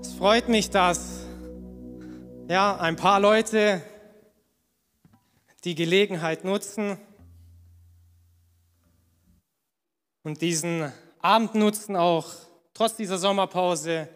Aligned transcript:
Es 0.00 0.12
freut 0.12 0.48
mich, 0.48 0.70
dass 0.70 1.26
ja, 2.48 2.76
ein 2.76 2.94
paar 2.94 3.18
Leute 3.18 3.82
die 5.64 5.74
Gelegenheit 5.74 6.44
nutzen 6.44 6.98
und 10.22 10.40
diesen 10.40 10.92
Abend 11.20 11.56
nutzen, 11.56 11.96
auch 11.96 12.32
trotz 12.74 12.94
dieser 12.94 13.18
Sommerpause 13.18 14.08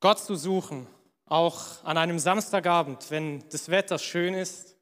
Gott 0.00 0.18
zu 0.18 0.36
suchen, 0.36 0.86
auch 1.24 1.82
an 1.82 1.96
einem 1.96 2.18
Samstagabend, 2.18 3.10
wenn 3.10 3.48
das 3.48 3.70
Wetter 3.70 3.98
schön 3.98 4.34
ist. 4.34 4.76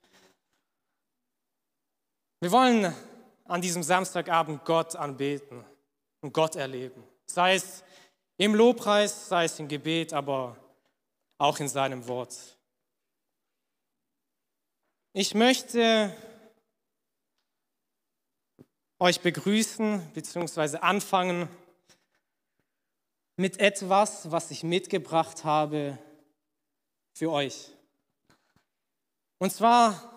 Wir 2.41 2.51
wollen 2.51 2.93
an 3.45 3.61
diesem 3.61 3.85
Samstagabend 3.85 4.65
Gott 4.65 4.97
anbeten 4.97 5.65
und 6.23 6.33
Gott 6.33 6.57
erleben, 6.57 7.05
sei 7.27 7.55
es 7.55 7.85
im 8.37 8.55
Lobpreis, 8.55 9.29
sei 9.29 9.45
es 9.45 9.59
im 9.59 9.69
Gebet, 9.69 10.13
aber 10.13 10.57
auch 11.39 11.61
in 11.61 11.69
seinem 11.69 12.07
Wort. 12.09 12.59
Ich 15.13 15.35
möchte 15.35 16.17
euch 18.99 19.21
begrüßen 19.21 20.11
bzw. 20.13 20.79
anfangen 20.79 21.49
mit 23.37 23.61
etwas, 23.61 24.31
was 24.31 24.51
ich 24.51 24.63
mitgebracht 24.63 25.45
habe 25.45 25.99
für 27.13 27.31
euch. 27.31 27.71
Und 29.39 29.53
zwar 29.53 30.11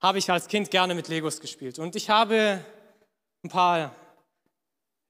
habe 0.00 0.18
ich 0.18 0.30
als 0.30 0.48
Kind 0.48 0.70
gerne 0.70 0.94
mit 0.94 1.08
Legos 1.08 1.40
gespielt 1.40 1.78
und 1.78 1.96
ich 1.96 2.10
habe 2.10 2.64
ein 3.42 3.48
paar 3.48 3.94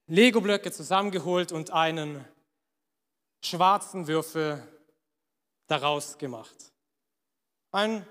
Lego-Blöcke 0.09 0.71
zusammengeholt 0.71 1.51
und 1.51 1.71
einen 1.71 2.23
schwarzen 3.41 4.07
Würfel 4.07 4.65
daraus 5.67 6.17
gemacht. 6.17 6.55
Ein 7.71 8.07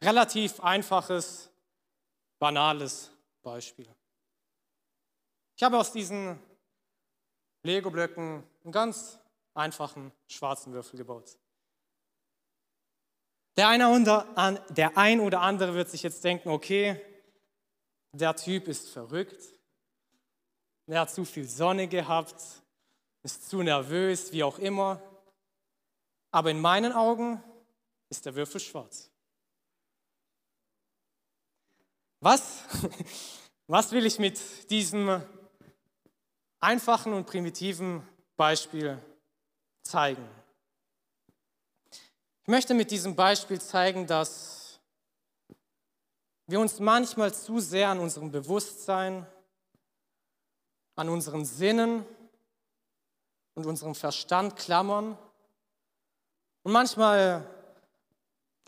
relativ 0.00 0.60
einfaches, 0.60 1.50
banales 2.38 3.10
Beispiel. 3.42 3.88
Ich 5.56 5.62
habe 5.64 5.76
aus 5.76 5.90
diesen 5.90 6.38
Lego-Blöcken 7.64 8.44
einen 8.62 8.72
ganz 8.72 9.18
einfachen 9.54 10.12
schwarzen 10.28 10.72
Würfel 10.72 10.98
gebaut. 10.98 11.36
Der, 13.56 13.68
eine 13.68 14.62
der 14.70 14.96
ein 14.96 15.20
oder 15.20 15.40
andere 15.40 15.74
wird 15.74 15.88
sich 15.88 16.02
jetzt 16.04 16.22
denken, 16.22 16.48
okay, 16.48 17.00
der 18.12 18.36
Typ 18.36 18.68
ist 18.68 18.90
verrückt, 18.90 19.54
er 20.86 21.00
hat 21.00 21.10
zu 21.10 21.24
viel 21.24 21.48
Sonne 21.48 21.88
gehabt, 21.88 22.34
ist 23.22 23.48
zu 23.48 23.62
nervös, 23.62 24.32
wie 24.32 24.44
auch 24.44 24.58
immer. 24.58 25.00
Aber 26.30 26.50
in 26.50 26.60
meinen 26.60 26.92
Augen 26.92 27.42
ist 28.10 28.26
der 28.26 28.34
Würfel 28.34 28.60
schwarz. 28.60 29.10
Was, 32.20 32.64
was 33.66 33.92
will 33.92 34.04
ich 34.04 34.18
mit 34.18 34.70
diesem 34.70 35.22
einfachen 36.60 37.12
und 37.12 37.26
primitiven 37.26 38.06
Beispiel 38.36 38.98
zeigen? 39.82 40.28
Ich 42.42 42.48
möchte 42.48 42.74
mit 42.74 42.90
diesem 42.90 43.16
Beispiel 43.16 43.60
zeigen, 43.60 44.06
dass 44.06 44.80
wir 46.46 46.60
uns 46.60 46.78
manchmal 46.78 47.32
zu 47.32 47.58
sehr 47.58 47.88
an 47.88 48.00
unserem 48.00 48.30
Bewusstsein 48.30 49.26
an 50.96 51.08
unseren 51.08 51.44
Sinnen 51.44 52.04
und 53.54 53.66
unserem 53.66 53.94
Verstand 53.94 54.56
klammern 54.56 55.18
und 56.62 56.72
manchmal 56.72 57.48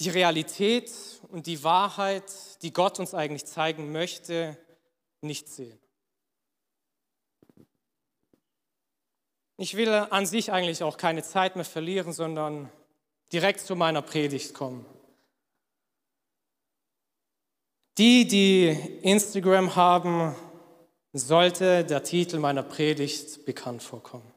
die 0.00 0.10
Realität 0.10 0.92
und 1.28 1.46
die 1.46 1.62
Wahrheit, 1.64 2.24
die 2.62 2.72
Gott 2.72 2.98
uns 2.98 3.14
eigentlich 3.14 3.46
zeigen 3.46 3.92
möchte, 3.92 4.56
nicht 5.20 5.48
sehen. 5.48 5.78
Ich 9.56 9.74
will 9.76 9.88
an 9.88 10.26
sich 10.26 10.52
eigentlich 10.52 10.82
auch 10.82 10.98
keine 10.98 11.22
Zeit 11.22 11.56
mehr 11.56 11.64
verlieren, 11.64 12.12
sondern 12.12 12.70
direkt 13.32 13.60
zu 13.60 13.74
meiner 13.74 14.02
Predigt 14.02 14.52
kommen. 14.52 14.84
Die, 17.96 18.28
die 18.28 18.68
Instagram 19.00 19.74
haben, 19.74 20.36
sollte 21.18 21.84
der 21.84 22.02
Titel 22.02 22.38
meiner 22.38 22.62
Predigt 22.62 23.44
bekannt 23.44 23.82
vorkommen. 23.82 24.30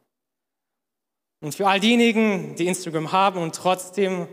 Und 1.42 1.56
für 1.56 1.68
all 1.68 1.80
diejenigen, 1.80 2.56
die 2.56 2.68
Instagram 2.68 3.12
haben 3.12 3.42
und 3.42 3.56
trotzdem 3.56 4.28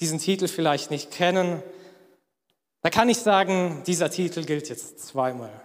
diesen 0.00 0.18
Titel 0.18 0.48
vielleicht 0.48 0.90
nicht 0.90 1.10
kennen, 1.10 1.62
da 2.82 2.90
kann 2.90 3.08
ich 3.08 3.18
sagen, 3.18 3.82
dieser 3.86 4.10
Titel 4.10 4.44
gilt 4.44 4.68
jetzt 4.68 4.98
zweimal. 4.98 5.62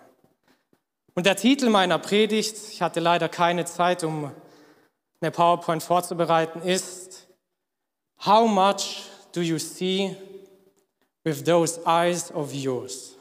Und 1.15 1.25
der 1.25 1.35
Titel 1.35 1.69
meiner 1.69 1.99
Predigt, 1.99 2.55
ich 2.71 2.81
hatte 2.81 3.01
leider 3.01 3.27
keine 3.27 3.65
Zeit, 3.65 4.05
um 4.05 4.31
eine 5.19 5.31
PowerPoint 5.31 5.83
vorzubereiten, 5.83 6.61
ist 6.61 7.27
How 8.25 8.49
much 8.49 9.03
do 9.33 9.41
you 9.41 9.57
see 9.57 10.15
with 11.25 11.43
those 11.43 11.81
eyes 11.85 12.31
of 12.31 12.53
yours? 12.53 13.17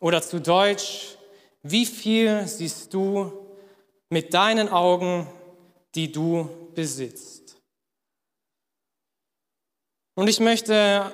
Oder 0.00 0.22
zu 0.22 0.40
Deutsch, 0.40 1.17
wie 1.62 1.86
viel 1.86 2.46
siehst 2.46 2.94
du 2.94 3.32
mit 4.10 4.32
deinen 4.32 4.68
Augen, 4.68 5.26
die 5.94 6.10
du 6.10 6.48
besitzt? 6.74 7.56
Und 10.14 10.28
ich 10.28 10.40
möchte 10.40 11.12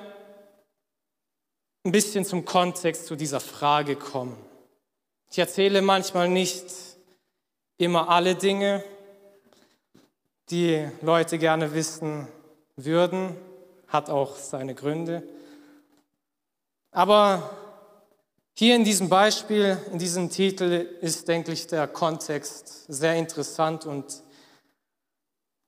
ein 1.83 1.91
bisschen 1.91 2.25
zum 2.25 2.45
Kontext 2.45 3.05
zu 3.05 3.15
dieser 3.15 3.39
Frage 3.39 3.95
kommen. 3.95 4.35
Ich 5.29 5.37
erzähle 5.37 5.81
manchmal 5.81 6.29
nicht 6.29 6.65
immer 7.77 8.09
alle 8.09 8.35
Dinge, 8.35 8.83
die 10.49 10.87
Leute 11.01 11.37
gerne 11.37 11.73
wissen 11.73 12.27
würden, 12.75 13.35
hat 13.87 14.09
auch 14.09 14.35
seine 14.35 14.75
Gründe. 14.75 15.23
Aber 16.91 17.64
hier 18.57 18.75
in 18.75 18.85
diesem 18.85 19.09
Beispiel, 19.09 19.77
in 19.91 19.99
diesem 19.99 20.29
Titel 20.29 20.87
ist, 21.01 21.27
denke 21.27 21.51
ich, 21.51 21.67
der 21.67 21.87
Kontext 21.87 22.85
sehr 22.87 23.15
interessant 23.15 23.85
und 23.85 24.23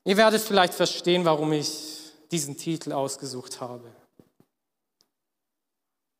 ihr 0.05 0.15
werdet 0.15 0.41
vielleicht 0.41 0.73
verstehen, 0.73 1.25
warum 1.25 1.51
ich 1.51 2.13
diesen 2.31 2.57
Titel 2.57 2.93
ausgesucht 2.93 3.59
habe. 3.59 3.91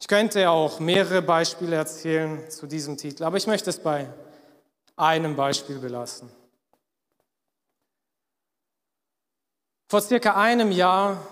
Ich 0.01 0.09
könnte 0.09 0.49
auch 0.49 0.79
mehrere 0.79 1.21
Beispiele 1.21 1.77
erzählen 1.77 2.49
zu 2.51 2.67
diesem 2.67 2.97
Titel, 2.97 3.23
aber 3.23 3.37
ich 3.37 3.47
möchte 3.47 3.69
es 3.69 3.79
bei 3.79 4.13
einem 4.97 5.37
Beispiel 5.37 5.79
belassen. 5.79 6.29
Vor 9.89 10.01
circa 10.01 10.35
einem 10.35 10.71
Jahr 10.71 11.25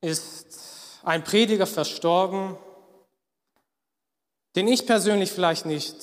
ist 0.00 1.00
ein 1.04 1.22
Prediger 1.22 1.66
verstorben, 1.66 2.56
den 4.56 4.68
ich 4.68 4.86
persönlich 4.86 5.32
vielleicht 5.32 5.66
nicht 5.66 5.96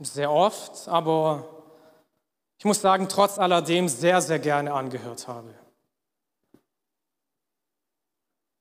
sehr 0.00 0.30
oft, 0.30 0.88
aber 0.88 1.48
ich 2.58 2.64
muss 2.64 2.80
sagen, 2.80 3.08
trotz 3.08 3.38
alledem 3.38 3.88
sehr, 3.88 4.20
sehr 4.20 4.38
gerne 4.38 4.72
angehört 4.72 5.28
habe. 5.28 5.54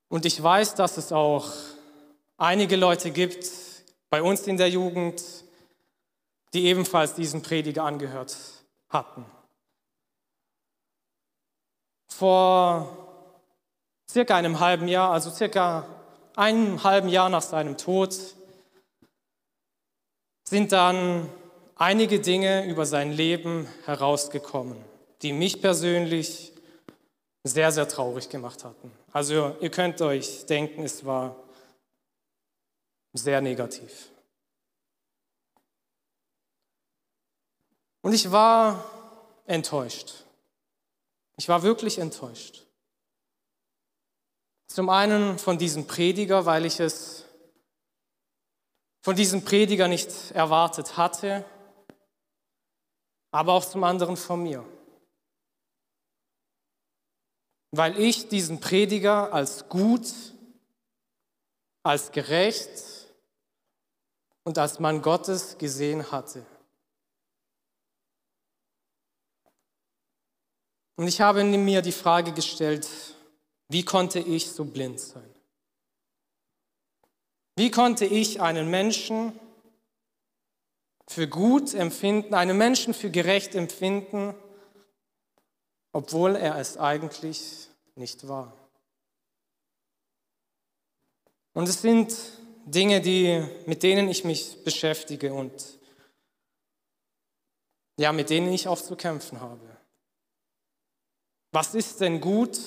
Und 0.10 0.26
ich 0.26 0.42
weiß, 0.42 0.76
dass 0.76 0.98
es 0.98 1.12
auch 1.12 1.48
einige 2.38 2.76
Leute 2.76 3.12
gibt 3.12 3.46
bei 4.10 4.22
uns 4.22 4.48
in 4.48 4.58
der 4.58 4.70
Jugend, 4.70 5.24
die 6.54 6.66
ebenfalls 6.66 7.14
diesen 7.14 7.42
Prediger 7.42 7.84
angehört 7.84 8.36
hatten. 8.90 9.26
Vor 12.08 12.98
circa 14.10 14.36
einem 14.36 14.60
halben 14.60 14.88
Jahr, 14.88 15.12
also 15.12 15.30
circa 15.30 15.86
einem 16.36 16.84
halben 16.84 17.08
Jahr 17.08 17.30
nach 17.30 17.42
seinem 17.42 17.78
Tod, 17.78 18.14
sind 20.52 20.74
dann 20.74 21.30
einige 21.78 22.20
Dinge 22.20 22.68
über 22.68 22.86
sein 22.86 23.14
Leben 23.14 23.70
herausgekommen, 23.86 24.76
die 25.22 25.32
mich 25.32 25.62
persönlich 25.62 26.52
sehr, 27.46 27.72
sehr 27.72 27.88
traurig 27.88 28.28
gemacht 28.28 28.66
hatten. 28.66 28.92
Also 29.14 29.56
ihr 29.62 29.72
könnt 29.72 30.02
euch 30.02 30.46
denken, 30.48 30.84
es 30.84 31.06
war 31.06 31.38
sehr 33.14 33.40
negativ. 33.40 34.10
Und 38.02 38.12
ich 38.12 38.30
war 38.30 38.84
enttäuscht. 39.46 40.26
Ich 41.38 41.48
war 41.48 41.64
wirklich 41.64 41.98
enttäuscht. 41.98 42.66
Zum 44.68 44.90
einen 44.90 45.40
von 45.40 45.58
diesem 45.58 45.88
Prediger, 45.88 46.46
weil 46.46 46.66
ich 46.66 46.82
es 46.82 47.21
von 49.02 49.16
diesem 49.16 49.44
Prediger 49.44 49.88
nicht 49.88 50.32
erwartet 50.32 50.98
hatte, 50.98 51.46
aber 53.32 53.54
auch 53.54 53.66
zum 53.66 53.84
anderen 53.84 54.18
von 54.18 54.44
mir. 54.44 54.66
weil 57.72 57.98
ich 58.00 58.28
diesen 58.28 58.60
Prediger 58.60 59.34
als 59.34 59.68
gut, 59.70 60.08
als 61.84 62.12
gerecht 62.12 63.10
und 64.44 64.58
als 64.58 64.80
Mann 64.80 65.02
Gottes 65.02 65.58
gesehen 65.58 66.12
hatte. 66.12 66.46
Und 70.98 71.08
ich 71.08 71.22
habe 71.22 71.44
mir 71.44 71.82
die 71.82 71.92
Frage 71.92 72.34
gestellt, 72.34 72.88
wie 73.70 73.84
konnte 73.84 74.20
ich 74.20 74.52
so 74.52 74.66
blind 74.66 75.00
sein? 75.00 75.31
Wie 77.56 77.72
konnte 77.72 78.06
ich 78.06 78.42
einen 78.42 78.70
Menschen 78.70 79.38
für 81.08 81.28
gut 81.28 81.74
empfinden, 81.74 82.34
einen 82.34 82.58
Menschen 82.58 82.94
für 82.94 83.12
gerecht 83.12 83.56
empfinden, 83.56 84.34
obwohl 85.92 86.36
er 86.36 86.58
es 86.58 86.78
eigentlich 86.78 87.68
nicht 87.96 88.28
war? 88.28 88.56
Und 91.54 91.68
es 91.68 91.82
sind 91.82 92.16
Dinge, 92.66 93.02
die, 93.02 93.46
mit 93.66 93.84
denen 93.84 94.08
ich 94.08 94.24
mich 94.24 94.64
beschäftige 94.64 95.34
und 95.34 95.80
ja, 97.98 98.12
mit 98.12 98.30
denen 98.30 98.52
ich 98.54 98.68
oft 98.68 98.86
zu 98.86 98.96
kämpfen 98.96 99.42
habe. 99.42 99.78
Was 101.52 101.76
ist 101.76 102.00
denn 102.00 102.22
gut 102.22 102.58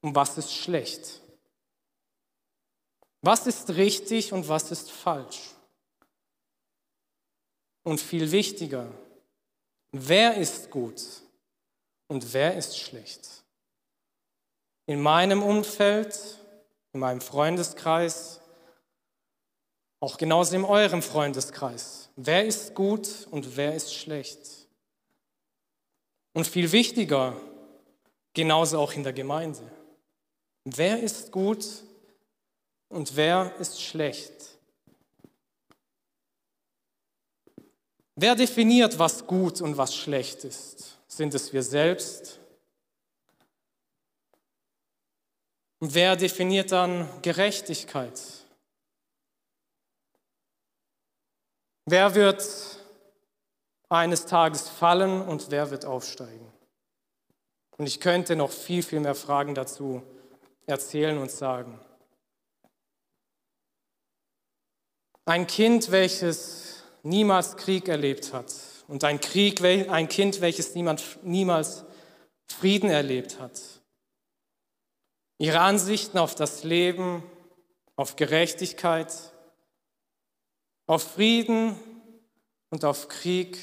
und 0.00 0.14
was 0.14 0.38
ist 0.38 0.54
schlecht? 0.54 1.20
Was 3.20 3.46
ist 3.46 3.70
richtig 3.70 4.32
und 4.32 4.48
was 4.48 4.70
ist 4.70 4.90
falsch? 4.90 5.54
Und 7.82 8.00
viel 8.00 8.30
wichtiger, 8.30 8.86
wer 9.92 10.36
ist 10.36 10.70
gut 10.70 11.02
und 12.06 12.32
wer 12.32 12.56
ist 12.56 12.78
schlecht? 12.78 13.26
In 14.86 15.00
meinem 15.00 15.42
Umfeld, 15.42 16.38
in 16.92 17.00
meinem 17.00 17.20
Freundeskreis, 17.20 18.40
auch 20.00 20.16
genauso 20.16 20.54
in 20.54 20.64
eurem 20.64 21.02
Freundeskreis. 21.02 22.10
Wer 22.14 22.46
ist 22.46 22.74
gut 22.74 23.26
und 23.30 23.56
wer 23.56 23.74
ist 23.74 23.92
schlecht? 23.92 24.68
Und 26.34 26.46
viel 26.46 26.70
wichtiger, 26.70 27.36
genauso 28.32 28.78
auch 28.78 28.92
in 28.92 29.02
der 29.02 29.12
Gemeinde. 29.12 29.62
Wer 30.64 31.02
ist 31.02 31.32
gut 31.32 31.66
und 32.88 33.16
wer 33.16 33.54
ist 33.58 33.82
schlecht? 33.82 34.32
Wer 38.16 38.34
definiert, 38.34 38.98
was 38.98 39.26
gut 39.26 39.60
und 39.60 39.76
was 39.76 39.94
schlecht 39.94 40.44
ist? 40.44 40.98
Sind 41.06 41.34
es 41.34 41.52
wir 41.52 41.62
selbst? 41.62 42.40
Und 45.80 45.94
wer 45.94 46.16
definiert 46.16 46.72
dann 46.72 47.08
Gerechtigkeit? 47.22 48.20
Wer 51.86 52.14
wird 52.14 52.44
eines 53.88 54.26
Tages 54.26 54.68
fallen 54.68 55.22
und 55.22 55.50
wer 55.50 55.70
wird 55.70 55.84
aufsteigen? 55.84 56.52
Und 57.76 57.86
ich 57.86 58.00
könnte 58.00 58.34
noch 58.34 58.50
viel, 58.50 58.82
viel 58.82 59.00
mehr 59.00 59.14
Fragen 59.14 59.54
dazu 59.54 60.02
erzählen 60.66 61.16
und 61.18 61.30
sagen. 61.30 61.80
Ein 65.28 65.46
Kind, 65.46 65.90
welches 65.90 66.84
niemals 67.02 67.58
Krieg 67.58 67.86
erlebt 67.86 68.32
hat 68.32 68.50
und 68.86 69.04
ein, 69.04 69.20
Krieg, 69.20 69.62
ein 69.62 70.08
Kind, 70.08 70.40
welches 70.40 70.74
niemand, 70.74 71.18
niemals 71.22 71.84
Frieden 72.46 72.88
erlebt 72.88 73.38
hat. 73.38 73.60
Ihre 75.36 75.60
Ansichten 75.60 76.16
auf 76.16 76.34
das 76.34 76.64
Leben, 76.64 77.22
auf 77.94 78.16
Gerechtigkeit, 78.16 79.12
auf 80.86 81.02
Frieden 81.02 81.76
und 82.70 82.86
auf 82.86 83.08
Krieg, 83.08 83.58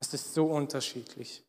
es 0.00 0.12
ist 0.12 0.34
so 0.34 0.46
unterschiedlich. 0.46 1.44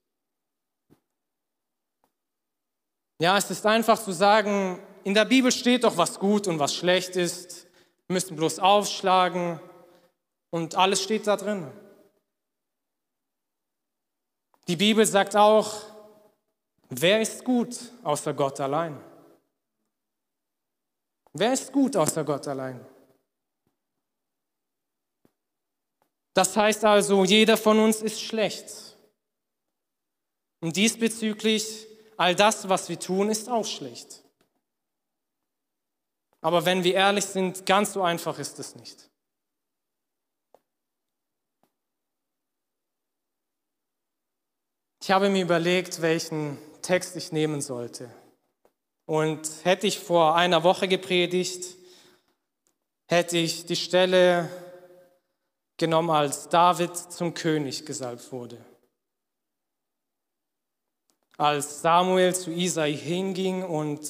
Ja, 3.20 3.40
es 3.40 3.50
ist 3.50 3.66
einfach 3.66 4.00
zu 4.04 4.12
sagen, 4.12 4.78
in 5.04 5.16
der 5.16 5.26
Bibel 5.26 5.52
steht 5.52 5.84
doch, 5.84 5.98
was 5.98 6.20
gut 6.20 6.48
und 6.48 6.60
was 6.60 6.76
schlecht 6.76 7.16
ist. 7.16 7.71
Wir 8.12 8.16
müssen 8.16 8.36
bloß 8.36 8.60
aufschlagen 8.60 9.58
und 10.50 10.76
alles 10.76 11.02
steht 11.02 11.28
da 11.28 11.38
drin. 11.38 11.72
Die 14.68 14.76
Bibel 14.76 15.06
sagt 15.06 15.34
auch, 15.34 15.82
wer 16.90 17.22
ist 17.22 17.46
gut 17.46 17.74
außer 18.04 18.34
Gott 18.34 18.60
allein? 18.60 19.02
Wer 21.32 21.54
ist 21.54 21.72
gut 21.72 21.96
außer 21.96 22.26
Gott 22.26 22.46
allein? 22.50 22.86
Das 26.34 26.58
heißt 26.58 26.84
also, 26.84 27.24
jeder 27.24 27.56
von 27.56 27.80
uns 27.80 28.02
ist 28.02 28.20
schlecht. 28.20 28.98
Und 30.60 30.76
diesbezüglich 30.76 31.88
All 32.22 32.36
das, 32.36 32.70
was 32.70 32.88
wir 32.88 33.00
tun, 33.00 33.32
ist 33.32 33.50
auch 33.50 33.66
schlecht. 33.66 34.21
Aber 36.42 36.66
wenn 36.66 36.84
wir 36.84 36.96
ehrlich 36.96 37.26
sind, 37.26 37.66
ganz 37.66 37.94
so 37.94 38.02
einfach 38.02 38.40
ist 38.40 38.60
es 38.60 38.76
nicht. 38.76 39.10
Ich 45.02 45.10
habe 45.12 45.30
mir 45.30 45.44
überlegt, 45.44 46.02
welchen 46.02 46.58
Text 46.82 47.16
ich 47.16 47.32
nehmen 47.32 47.62
sollte. 47.62 48.14
Und 49.06 49.50
hätte 49.64 49.88
ich 49.88 50.00
vor 50.00 50.36
einer 50.36 50.64
Woche 50.64 50.88
gepredigt, 50.88 51.78
hätte 53.08 53.38
ich 53.38 53.66
die 53.66 53.76
Stelle 53.76 54.50
genommen, 55.78 56.12
als 56.12 56.50
David 56.50 56.96
zum 56.96 57.34
König 57.34 57.86
gesalbt 57.86 58.32
wurde 58.32 58.64
als 61.42 61.82
Samuel 61.82 62.36
zu 62.36 62.52
Isai 62.52 62.94
hinging 62.94 63.64
und 63.64 64.02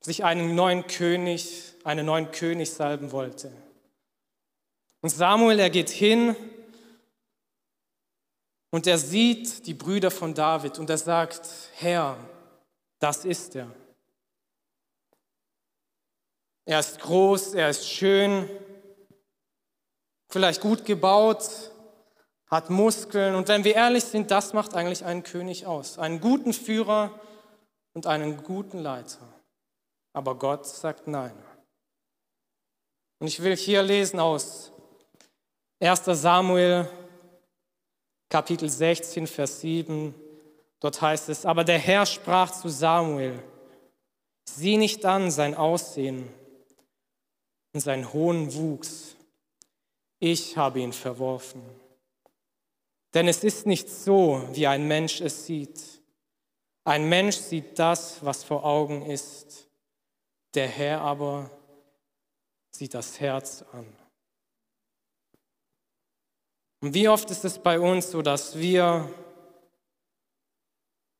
sich 0.00 0.24
einen 0.24 0.54
neuen 0.54 0.86
König, 0.86 1.74
einen 1.84 2.06
neuen 2.06 2.30
König 2.30 2.72
salben 2.72 3.12
wollte. 3.12 3.52
Und 5.00 5.10
Samuel, 5.10 5.58
er 5.58 5.70
geht 5.70 5.90
hin 5.90 6.34
und 8.70 8.86
er 8.86 8.98
sieht 8.98 9.66
die 9.66 9.74
Brüder 9.74 10.10
von 10.10 10.34
David 10.34 10.78
und 10.78 10.90
er 10.90 10.98
sagt, 10.98 11.48
Herr, 11.76 12.16
das 12.98 13.24
ist 13.24 13.54
er. 13.56 13.70
Er 16.64 16.80
ist 16.80 17.00
groß, 17.00 17.54
er 17.54 17.70
ist 17.70 17.88
schön, 17.88 18.48
vielleicht 20.28 20.60
gut 20.60 20.84
gebaut, 20.84 21.72
hat 22.50 22.68
Muskeln. 22.68 23.34
Und 23.34 23.48
wenn 23.48 23.64
wir 23.64 23.74
ehrlich 23.74 24.04
sind, 24.04 24.30
das 24.30 24.52
macht 24.52 24.74
eigentlich 24.74 25.04
einen 25.04 25.22
König 25.22 25.66
aus. 25.66 25.98
Einen 25.98 26.20
guten 26.20 26.52
Führer 26.52 27.18
und 27.94 28.06
einen 28.06 28.42
guten 28.42 28.78
Leiter. 28.78 29.37
Aber 30.18 30.34
Gott 30.34 30.66
sagt 30.66 31.06
nein. 31.06 31.32
Und 33.20 33.28
ich 33.28 33.40
will 33.40 33.54
hier 33.54 33.84
lesen 33.84 34.18
aus 34.18 34.72
1 35.78 36.06
Samuel 36.06 36.90
Kapitel 38.28 38.68
16, 38.68 39.28
Vers 39.28 39.60
7. 39.60 40.12
Dort 40.80 41.00
heißt 41.00 41.28
es, 41.28 41.46
aber 41.46 41.62
der 41.62 41.78
Herr 41.78 42.04
sprach 42.04 42.50
zu 42.50 42.68
Samuel, 42.68 43.40
sieh 44.44 44.76
nicht 44.76 45.04
an 45.04 45.30
sein 45.30 45.54
Aussehen 45.54 46.28
und 47.72 47.78
seinen 47.78 48.12
hohen 48.12 48.52
Wuchs. 48.56 49.14
Ich 50.18 50.56
habe 50.56 50.80
ihn 50.80 50.92
verworfen. 50.92 51.62
Denn 53.14 53.28
es 53.28 53.44
ist 53.44 53.66
nicht 53.66 53.88
so, 53.88 54.42
wie 54.50 54.66
ein 54.66 54.88
Mensch 54.88 55.20
es 55.20 55.46
sieht. 55.46 55.80
Ein 56.82 57.08
Mensch 57.08 57.36
sieht 57.36 57.78
das, 57.78 58.24
was 58.24 58.42
vor 58.42 58.64
Augen 58.64 59.06
ist. 59.06 59.67
Der 60.58 60.66
Herr 60.66 61.02
aber 61.02 61.48
sieht 62.72 62.92
das 62.92 63.20
Herz 63.20 63.64
an. 63.70 63.86
Und 66.80 66.94
wie 66.94 67.08
oft 67.08 67.30
ist 67.30 67.44
es 67.44 67.60
bei 67.60 67.78
uns 67.78 68.10
so, 68.10 68.22
dass 68.22 68.58
wir 68.58 69.08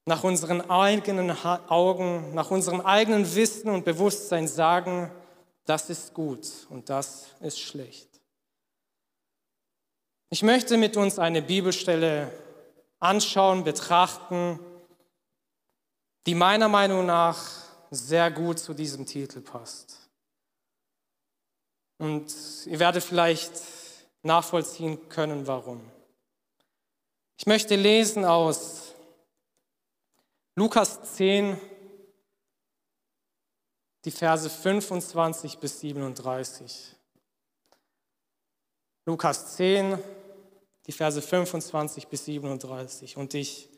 nach 0.06 0.24
unseren 0.24 0.68
eigenen 0.68 1.30
Augen, 1.30 2.34
nach 2.34 2.50
unserem 2.50 2.80
eigenen 2.80 3.32
Wissen 3.36 3.70
und 3.70 3.84
Bewusstsein 3.84 4.48
sagen, 4.48 5.08
das 5.66 5.88
ist 5.88 6.14
gut 6.14 6.66
und 6.68 6.90
das 6.90 7.28
ist 7.38 7.60
schlecht. 7.60 8.08
Ich 10.30 10.42
möchte 10.42 10.76
mit 10.76 10.96
uns 10.96 11.20
eine 11.20 11.42
Bibelstelle 11.42 12.32
anschauen, 12.98 13.62
betrachten, 13.62 14.58
die 16.26 16.34
meiner 16.34 16.68
Meinung 16.68 17.06
nach 17.06 17.67
sehr 17.90 18.30
gut 18.30 18.58
zu 18.58 18.74
diesem 18.74 19.06
Titel 19.06 19.40
passt. 19.40 20.08
Und 21.98 22.32
ihr 22.66 22.78
werdet 22.78 23.02
vielleicht 23.02 23.52
nachvollziehen 24.22 25.08
können, 25.08 25.46
warum. 25.46 25.80
Ich 27.38 27.46
möchte 27.46 27.76
lesen 27.76 28.24
aus 28.24 28.94
Lukas 30.54 31.14
10, 31.14 31.58
die 34.04 34.10
Verse 34.10 34.48
25 34.48 35.58
bis 35.58 35.80
37. 35.80 36.96
Lukas 39.06 39.56
10, 39.56 39.98
die 40.86 40.92
Verse 40.92 41.22
25 41.22 42.08
bis 42.08 42.24
37. 42.24 43.16
Und 43.16 43.34
ich 43.34 43.68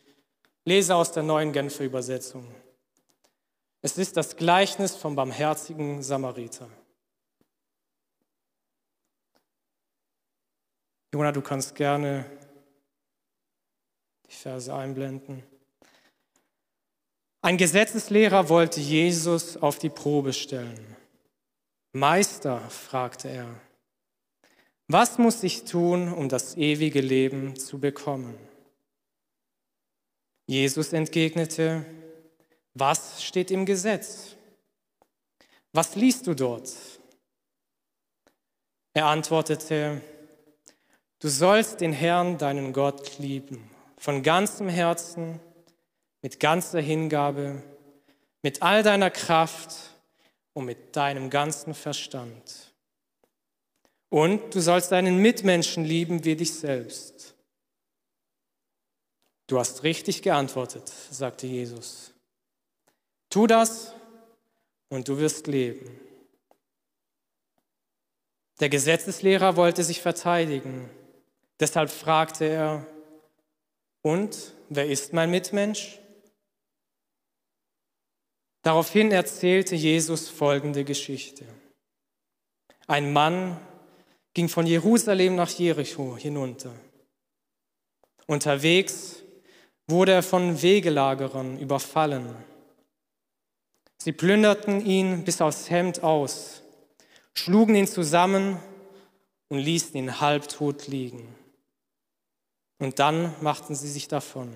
lese 0.65 0.95
aus 0.95 1.13
der 1.13 1.23
neuen 1.23 1.53
Genfer 1.53 1.85
Übersetzung. 1.85 2.47
Es 3.83 3.97
ist 3.97 4.17
das 4.17 4.37
Gleichnis 4.37 4.95
vom 4.95 5.17
barmherzigen 5.17 6.03
Samariter. 6.03 6.69
Jona, 11.13 11.33
du 11.33 11.41
kannst 11.41 11.75
gerne 11.75 12.25
die 14.29 14.35
Verse 14.35 14.73
einblenden. 14.73 15.43
Ein 17.43 17.57
Gesetzeslehrer 17.57 18.49
wollte 18.49 18.81
Jesus 18.81 19.57
auf 19.57 19.79
die 19.79 19.89
Probe 19.89 20.33
stellen. 20.35 20.97
Meister, 21.93 22.61
fragte 22.69 23.29
er, 23.29 23.61
was 24.87 25.19
muss 25.19 25.43
ich 25.43 25.65
tun, 25.65 26.13
um 26.13 26.29
das 26.29 26.57
ewige 26.57 27.01
Leben 27.01 27.57
zu 27.57 27.81
bekommen? 27.81 28.37
Jesus 30.47 30.93
entgegnete, 30.93 31.87
was 32.75 33.23
steht 33.23 33.51
im 33.51 33.67
Gesetz? 33.67 34.37
Was 35.73 35.95
liest 35.97 36.27
du 36.27 36.35
dort? 36.35 36.71
Er 38.93 39.07
antwortete, 39.07 40.01
du 41.21 41.29
sollst 41.29 41.81
den 41.81 41.93
Herrn, 41.93 42.39
deinen 42.39 42.73
Gott, 42.73 43.19
lieben, 43.19 43.71
von 43.99 44.23
ganzem 44.23 44.69
Herzen, 44.69 45.41
mit 46.23 46.41
ganzer 46.41 46.81
Hingabe, 46.81 47.63
mit 48.43 48.63
all 48.63 48.83
deiner 48.83 49.11
Kraft 49.11 49.75
und 50.53 50.65
mit 50.65 50.97
deinem 50.97 51.31
ganzen 51.31 51.75
Verstand. 51.75 52.75
Und 54.09 54.55
du 54.55 54.61
sollst 54.61 54.91
deinen 54.91 55.19
Mitmenschen 55.19 55.85
lieben 55.85 56.25
wie 56.25 56.35
dich 56.35 56.55
selbst. 56.55 57.35
Du 59.47 59.59
hast 59.59 59.85
richtig 59.85 60.23
geantwortet, 60.23 60.89
sagte 60.89 61.47
Jesus. 61.47 62.10
Tu 63.31 63.47
das 63.47 63.95
und 64.89 65.09
du 65.09 65.19
wirst 65.19 65.47
leben. 65.47 65.99
Der 68.59 68.69
Gesetzeslehrer 68.69 69.57
wollte 69.57 69.85
sich 69.85 70.03
verteidigen. 70.03 70.91
Deshalb 71.61 71.91
fragte 71.91 72.45
er, 72.45 72.87
und 74.03 74.55
wer 74.69 74.87
ist 74.87 75.13
mein 75.13 75.31
Mitmensch? 75.31 75.99
Daraufhin 78.63 79.13
erzählte 79.13 79.77
Jesus 79.77 80.29
folgende 80.29 80.85
Geschichte. 80.85 81.47
Ein 82.87 83.13
Mann 83.13 83.59
ging 84.35 84.49
von 84.49 84.67
Jerusalem 84.67 85.37
nach 85.37 85.51
Jericho 85.51 86.17
hinunter. 86.17 86.75
Unterwegs 88.27 89.23
wurde 89.87 90.13
er 90.13 90.23
von 90.23 90.61
Wegelagerern 90.61 91.59
überfallen. 91.59 92.50
Sie 94.03 94.13
plünderten 94.13 94.85
ihn 94.85 95.25
bis 95.25 95.43
aufs 95.43 95.69
Hemd 95.69 96.03
aus, 96.03 96.63
schlugen 97.35 97.75
ihn 97.75 97.87
zusammen 97.87 98.59
und 99.49 99.59
ließen 99.59 99.95
ihn 99.95 100.21
halbtot 100.21 100.87
liegen. 100.87 101.35
Und 102.79 102.99
dann 102.99 103.35
machten 103.43 103.75
sie 103.75 103.89
sich 103.89 104.09
davon. 104.09 104.51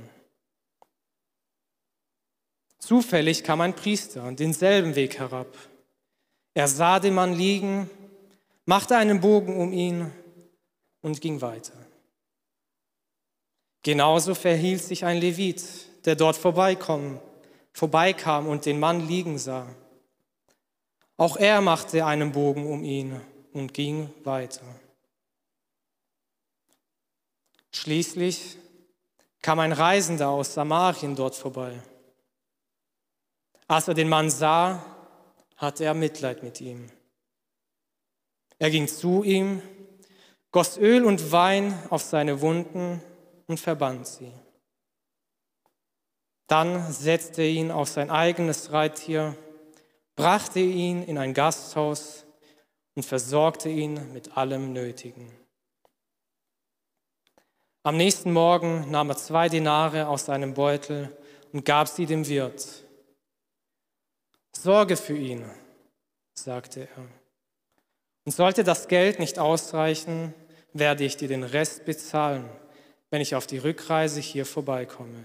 Zufällig 2.79 3.45
kam 3.45 3.61
ein 3.61 3.77
Priester 3.77 4.33
denselben 4.33 4.95
Weg 4.95 5.19
herab. 5.19 5.55
Er 6.55 6.69
sah 6.69 6.99
den 6.99 7.15
Mann 7.15 7.35
liegen, 7.35 7.91
machte 8.65 8.97
einen 8.97 9.21
Bogen 9.21 9.59
um 9.59 9.73
ihn 9.75 10.11
und 11.03 11.21
ging 11.21 11.43
weiter. 11.43 11.75
Genauso 13.83 14.35
verhielt 14.35 14.83
sich 14.83 15.05
ein 15.05 15.19
Levit, 15.19 15.63
der 16.07 16.17
dort 16.17 16.37
vorbeikam, 16.37 17.21
vorbeikam 17.75 18.47
und 18.47 18.65
den 18.65 18.81
Mann 18.81 19.07
liegen 19.07 19.37
sah. 19.37 19.67
Auch 21.17 21.37
er 21.37 21.61
machte 21.61 22.07
einen 22.07 22.33
Bogen 22.33 22.67
um 22.67 22.83
ihn 22.83 23.21
und 23.53 23.75
ging 23.75 24.09
weiter. 24.25 24.65
Schließlich 27.73 28.57
kam 29.43 29.59
ein 29.59 29.73
Reisender 29.73 30.29
aus 30.29 30.55
Samarien 30.55 31.15
dort 31.15 31.35
vorbei. 31.35 31.83
Als 33.67 33.89
er 33.89 33.95
den 33.95 34.09
Mann 34.09 34.31
sah, 34.31 34.85
hatte 35.57 35.85
er 35.85 35.95
Mitleid 35.95 36.43
mit 36.43 36.61
ihm. 36.61 36.91
Er 38.59 38.71
ging 38.71 38.87
zu 38.89 39.25
ihm, 39.25 39.63
goss 40.53 40.79
Öl 40.79 41.05
und 41.05 41.33
Wein 41.33 41.77
auf 41.91 42.03
seine 42.03 42.41
Wunden 42.41 43.03
und 43.47 43.59
verband 43.59 44.07
sie. 44.07 44.33
Dann 46.47 46.93
setzte 46.93 47.43
er 47.43 47.49
ihn 47.49 47.71
auf 47.71 47.89
sein 47.89 48.11
eigenes 48.11 48.73
Reittier, 48.73 49.37
brachte 50.17 50.61
ihn 50.61 51.03
in 51.03 51.19
ein 51.19 51.35
Gasthaus 51.35 52.25
und 52.95 53.05
versorgte 53.05 53.69
ihn 53.69 54.13
mit 54.13 54.37
allem 54.37 54.73
Nötigen. 54.73 55.33
Am 57.83 57.97
nächsten 57.97 58.33
Morgen 58.33 58.91
nahm 58.91 59.11
er 59.11 59.17
zwei 59.17 59.49
Denare 59.49 60.09
aus 60.09 60.27
seinem 60.27 60.55
Beutel 60.55 61.15
und 61.53 61.65
gab 61.65 61.89
sie 61.89 62.07
dem 62.07 62.27
Wirt. 62.27 62.85
Sorge 64.53 64.97
für 64.97 65.17
ihn, 65.17 65.45
sagte 66.35 66.89
er. 66.89 67.05
Und 68.25 68.33
sollte 68.33 68.65
das 68.65 68.89
Geld 68.89 69.19
nicht 69.19 69.39
ausreichen, 69.39 70.33
werde 70.73 71.05
ich 71.05 71.17
dir 71.17 71.29
den 71.29 71.43
Rest 71.43 71.85
bezahlen, 71.85 72.49
wenn 73.11 73.21
ich 73.21 73.35
auf 73.35 73.47
die 73.47 73.59
Rückreise 73.59 74.21
hier 74.21 74.47
vorbeikomme. 74.47 75.25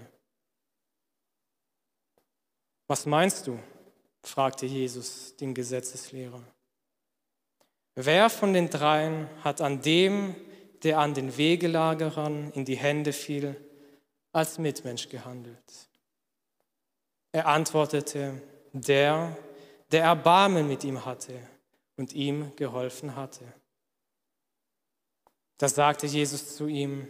Was 2.90 3.06
meinst 3.06 3.46
du? 3.46 3.56
fragte 4.24 4.66
Jesus 4.66 5.36
den 5.36 5.54
Gesetzeslehrer. 5.54 6.42
Wer 7.94 8.28
von 8.28 8.52
den 8.52 8.68
dreien 8.68 9.30
hat 9.44 9.60
an 9.60 9.80
dem, 9.80 10.34
der 10.82 10.98
an 10.98 11.14
den 11.14 11.36
Wegelagerern 11.36 12.50
in 12.50 12.64
die 12.64 12.76
Hände 12.76 13.12
fiel, 13.12 13.54
als 14.32 14.58
Mitmensch 14.58 15.08
gehandelt. 15.08 15.88
Er 17.30 17.46
antwortete, 17.46 18.42
der, 18.72 19.36
der 19.92 20.02
Erbarmen 20.02 20.66
mit 20.66 20.82
ihm 20.82 21.04
hatte 21.04 21.38
und 21.96 22.12
ihm 22.12 22.56
geholfen 22.56 23.14
hatte. 23.14 23.44
Da 25.58 25.68
sagte 25.68 26.08
Jesus 26.08 26.56
zu 26.56 26.66
ihm, 26.66 27.06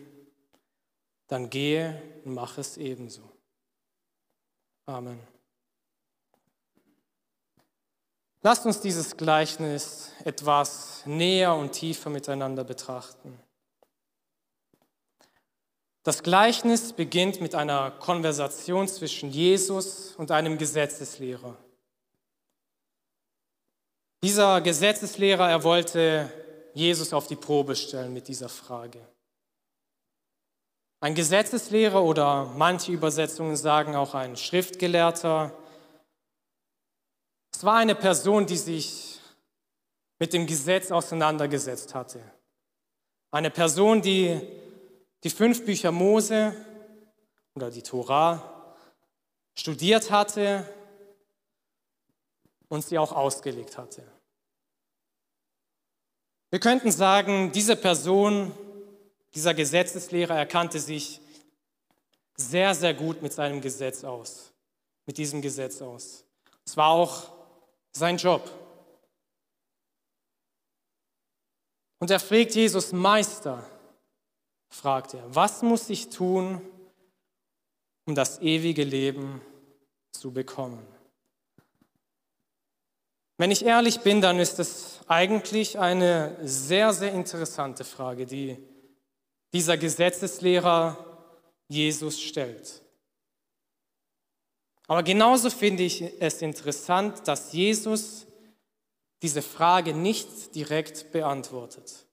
dann 1.27 1.49
gehe 1.49 2.03
und 2.27 2.35
mach 2.35 2.59
es 2.59 2.77
ebenso. 2.77 3.23
Amen. 4.85 5.40
Lasst 8.43 8.65
uns 8.65 8.81
dieses 8.81 9.17
Gleichnis 9.17 10.13
etwas 10.25 11.03
näher 11.05 11.55
und 11.55 11.73
tiefer 11.73 12.09
miteinander 12.09 12.65
betrachten. 12.65 13.39
Das 16.03 16.23
Gleichnis 16.23 16.95
beginnt 16.95 17.43
mit 17.43 17.55
einer 17.55 17.91
Konversation 17.91 18.89
zwischen 18.89 19.31
Jesus 19.31 20.15
und 20.17 20.31
einem 20.31 20.57
Gesetzeslehrer. 20.57 21.55
Dieser 24.23 24.63
Gesetzeslehrer, 24.63 25.51
er 25.51 25.63
wollte 25.63 26.33
Jesus 26.73 27.13
auf 27.13 27.27
die 27.27 27.37
Probe 27.37 27.77
stellen 27.77 28.15
mit 28.15 28.29
dieser 28.29 28.49
Frage. 28.49 29.07
Ein 31.01 31.15
Gesetzeslehrer 31.15 32.03
oder 32.03 32.47
manche 32.57 32.93
Übersetzungen 32.93 33.57
sagen 33.57 33.95
auch 33.95 34.15
ein 34.15 34.37
Schriftgelehrter. 34.37 35.53
Es 37.61 37.65
war 37.65 37.77
eine 37.77 37.95
Person, 37.95 38.47
die 38.47 38.57
sich 38.57 39.21
mit 40.19 40.33
dem 40.33 40.47
Gesetz 40.47 40.91
auseinandergesetzt 40.91 41.95
hatte. 41.95 42.19
Eine 43.31 43.51
Person, 43.51 44.01
die 44.01 44.41
die 45.23 45.29
fünf 45.29 45.67
Bücher 45.67 45.93
Mose 45.93 46.57
oder 47.55 47.71
die 47.71 47.83
Tora 47.83 48.75
studiert 49.55 50.11
hatte 50.11 50.67
und 52.71 52.83
sie 52.83 52.97
auch 52.97 53.13
ausgelegt 53.13 53.77
hatte. 53.77 54.11
Wir 56.49 56.61
könnten 56.61 56.91
sagen, 56.91 57.53
diese 57.53 57.77
Person, 57.77 58.53
dieser 59.35 59.53
Gesetzeslehrer 59.53 60.35
erkannte 60.35 60.81
sich 60.81 61.21
sehr, 62.39 62.75
sehr 62.75 62.95
gut 62.95 63.21
mit 63.21 63.35
seinem 63.35 63.61
Gesetz 63.61 64.03
aus, 64.03 64.51
mit 65.05 65.19
diesem 65.19 65.43
Gesetz 65.43 65.83
aus. 65.83 66.25
Es 66.65 66.75
war 66.79 66.89
auch 66.89 67.40
sein 67.93 68.17
Job. 68.17 68.51
Und 71.99 72.11
er 72.11 72.21
fragt 72.21 72.55
Jesus, 72.55 72.93
Meister, 72.93 73.69
fragt 74.71 75.15
er, 75.15 75.35
was 75.35 75.63
muss 75.63 75.91
ich 75.91 76.09
tun, 76.09 76.63
um 78.07 78.15
das 78.15 78.41
ewige 78.41 78.85
Leben 78.85 79.41
zu 80.13 80.33
bekommen. 80.33 80.87
Wenn 83.37 83.51
ich 83.51 83.65
ehrlich 83.65 84.01
bin, 84.01 84.21
dann 84.21 84.39
ist 84.39 84.59
es 84.59 85.01
eigentlich 85.07 85.79
eine 85.79 86.37
sehr, 86.47 86.93
sehr 86.93 87.13
interessante 87.13 87.85
Frage, 87.85 88.27
die 88.27 88.59
dieser 89.53 89.77
Gesetzeslehrer 89.79 91.07
Jesus 91.69 92.21
stellt. 92.21 92.83
Aber 94.91 95.05
genauso 95.05 95.51
finde 95.51 95.85
ich 95.85 96.03
es 96.21 96.43
interessant, 96.43 97.29
dass 97.29 97.53
Jesus 97.53 98.27
diese 99.23 99.41
Frage 99.41 99.95
nicht 99.95 100.53
direkt 100.57 101.13
beantwortet, 101.13 102.09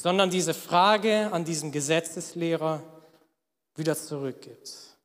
sondern 0.00 0.30
diese 0.30 0.54
Frage 0.54 1.32
an 1.32 1.44
diesen 1.44 1.72
Gesetzeslehrer 1.72 2.84
wieder 3.74 3.96
zurückgibt. 3.96 4.96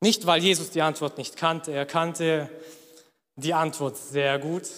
Nicht, 0.00 0.24
weil 0.24 0.42
Jesus 0.42 0.70
die 0.70 0.80
Antwort 0.80 1.18
nicht 1.18 1.36
kannte, 1.36 1.72
er 1.72 1.84
kannte 1.84 2.48
die 3.36 3.52
Antwort 3.52 3.98
sehr 3.98 4.38
gut. 4.38 4.70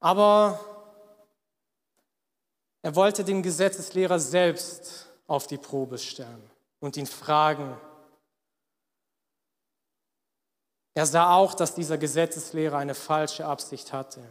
Aber 0.00 0.60
er 2.82 2.94
wollte 2.94 3.24
den 3.24 3.42
Gesetzeslehrer 3.42 4.20
selbst 4.20 5.05
auf 5.26 5.46
die 5.46 5.58
Probe 5.58 5.98
stellen 5.98 6.50
und 6.80 6.96
ihn 6.96 7.06
fragen. 7.06 7.76
Er 10.94 11.06
sah 11.06 11.34
auch, 11.34 11.54
dass 11.54 11.74
dieser 11.74 11.98
Gesetzeslehrer 11.98 12.78
eine 12.78 12.94
falsche 12.94 13.44
Absicht 13.44 13.92
hatte. 13.92 14.22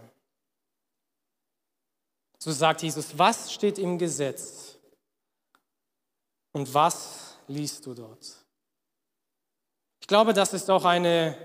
So 2.39 2.51
sagt 2.51 2.81
Jesus, 2.81 3.17
was 3.17 3.51
steht 3.53 3.77
im 3.77 3.97
Gesetz 3.97 4.77
und 6.51 6.73
was 6.73 7.37
liest 7.47 7.85
du 7.85 7.93
dort? 7.93 8.45
Ich 9.99 10.07
glaube, 10.07 10.33
das 10.33 10.53
ist 10.53 10.69
auch 10.69 10.85
eine 10.85 11.37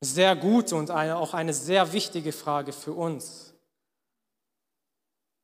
sehr 0.00 0.36
gute 0.36 0.76
und 0.76 0.90
eine, 0.90 1.16
auch 1.16 1.34
eine 1.34 1.52
sehr 1.52 1.92
wichtige 1.92 2.32
Frage 2.32 2.72
für 2.72 2.92
uns. 2.92 3.47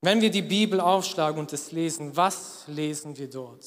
Wenn 0.05 0.21
wir 0.21 0.31
die 0.31 0.43
Bibel 0.43 0.81
aufschlagen 0.81 1.41
und 1.41 1.51
es 1.55 1.73
lesen, 1.73 2.15
was 2.15 2.69
lesen 2.69 3.17
wir 3.17 3.31
dort? 3.31 3.65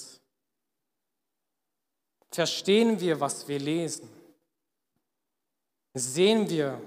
Verstehen 2.29 2.99
wir, 2.99 3.19
was 3.19 3.47
wir 3.47 3.57
lesen? 3.57 4.07
Sehen 5.95 6.47
wir, 6.47 6.79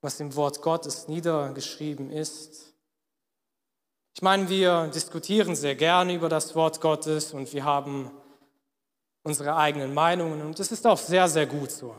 was 0.00 0.20
im 0.20 0.34
Wort 0.36 0.62
Gottes 0.62 1.06
niedergeschrieben 1.06 2.10
ist? 2.10 2.72
Ich 4.14 4.22
meine, 4.22 4.48
wir 4.48 4.86
diskutieren 4.86 5.54
sehr 5.54 5.74
gerne 5.74 6.14
über 6.14 6.30
das 6.30 6.54
Wort 6.54 6.80
Gottes 6.80 7.34
und 7.34 7.52
wir 7.52 7.64
haben 7.64 8.10
unsere 9.22 9.54
eigenen 9.54 9.92
Meinungen 9.92 10.40
und 10.40 10.58
das 10.58 10.72
ist 10.72 10.86
auch 10.86 10.96
sehr, 10.96 11.28
sehr 11.28 11.44
gut 11.44 11.70
so. 11.70 11.94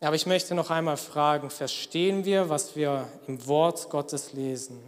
Aber 0.00 0.14
ich 0.14 0.26
möchte 0.26 0.54
noch 0.54 0.70
einmal 0.70 0.96
fragen, 0.96 1.50
verstehen 1.50 2.24
wir, 2.24 2.48
was 2.48 2.76
wir 2.76 3.08
im 3.26 3.46
Wort 3.46 3.90
Gottes 3.90 4.32
lesen? 4.32 4.80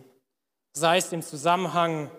Sei 0.73 0.99
es 0.99 1.13
im 1.13 1.23
Zusammenhang 1.23 2.11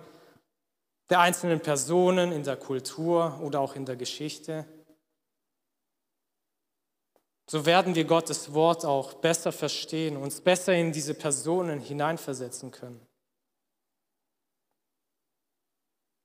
der 1.10 1.20
einzelnen 1.20 1.62
Personen 1.62 2.32
in 2.32 2.44
der 2.44 2.58
Kultur 2.58 3.40
oder 3.42 3.62
auch 3.62 3.76
in 3.76 3.86
der 3.86 3.96
Geschichte. 3.96 4.66
So 7.50 7.66
werden 7.66 7.96
wir 7.96 8.06
Gottes 8.06 8.54
Wort 8.54 8.86
auch 8.86 9.16
besser 9.16 9.52
verstehen, 9.52 10.16
uns 10.16 10.40
besser 10.40 10.74
in 10.74 10.94
diese 10.94 11.14
Personen 11.14 11.80
hineinversetzen 11.80 12.72
können. 12.72 13.06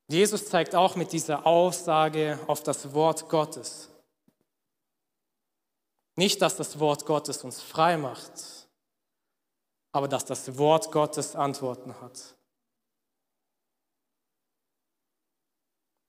Jesus 0.09 0.49
zeigt 0.49 0.77
auch 0.77 0.95
mit 0.95 1.11
dieser 1.11 1.47
Aussage 1.47 2.39
auf 2.47 2.63
das 2.63 2.93
Wort 2.95 3.29
Gottes. 3.29 3.91
Nicht, 6.17 6.41
dass 6.41 6.57
das 6.57 6.79
Wort 6.81 7.05
Gottes 7.05 7.45
uns 7.45 7.61
frei 7.61 7.99
macht, 7.99 8.33
aber 9.93 10.09
dass 10.09 10.25
das 10.25 10.57
Wort 10.57 10.91
Gottes 10.91 11.37
Antworten 11.37 12.01
hat. 12.01 12.37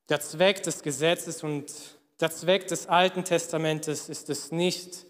Der 0.09 0.21
Zweck 0.21 0.63
des 0.63 0.81
Gesetzes 0.81 1.43
und 1.43 1.71
der 2.21 2.31
Zweck 2.31 2.67
des 2.67 2.87
Alten 2.87 3.25
Testamentes 3.25 4.07
ist 4.07 4.29
es 4.29 4.51
nicht, 4.51 5.05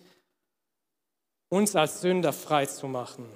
uns 1.50 1.76
als 1.76 2.02
Sünder 2.02 2.34
frei 2.34 2.66
zu 2.66 2.88
machen, 2.88 3.30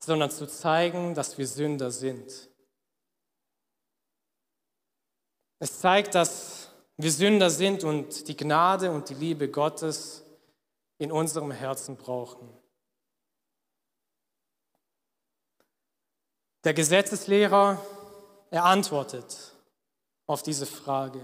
sondern 0.00 0.30
zu 0.30 0.48
zeigen, 0.48 1.14
dass 1.14 1.38
wir 1.38 1.46
Sünder 1.46 1.92
sind. 1.92 2.50
Es 5.60 5.80
zeigt, 5.80 6.14
dass 6.14 6.57
wir 6.98 7.12
Sünder 7.12 7.48
sind 7.48 7.84
und 7.84 8.26
die 8.26 8.36
Gnade 8.36 8.90
und 8.90 9.08
die 9.08 9.14
Liebe 9.14 9.48
Gottes 9.48 10.24
in 10.98 11.12
unserem 11.12 11.52
Herzen 11.52 11.96
brauchen. 11.96 12.48
Der 16.64 16.74
Gesetzeslehrer, 16.74 17.80
er 18.50 18.64
antwortet 18.64 19.54
auf 20.26 20.42
diese 20.42 20.66
Frage. 20.66 21.20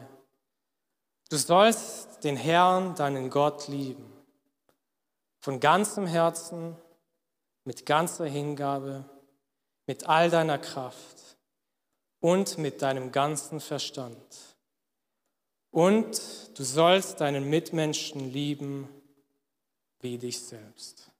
Du 1.29 1.37
sollst 1.37 2.23
den 2.23 2.37
Herrn, 2.37 2.95
deinen 2.95 3.29
Gott, 3.29 3.67
lieben. 3.67 4.13
Von 5.41 5.59
ganzem 5.59 6.07
Herzen, 6.07 6.77
mit 7.65 7.85
ganzer 7.85 8.27
Hingabe, 8.27 9.05
mit 9.87 10.09
all 10.09 10.31
deiner 10.31 10.59
Kraft 10.59 11.37
und 12.21 12.59
mit 12.59 12.81
deinem 12.81 13.11
ganzen 13.11 13.59
Verstand. 13.59 14.54
Und 15.75 16.57
du 16.57 16.63
sollst 16.63 17.21
deinen 17.21 17.51
Mitmenschen 17.51 18.33
lieben 18.33 18.89
wie 19.99 20.19
dich 20.19 20.41
selbst. 20.41 21.11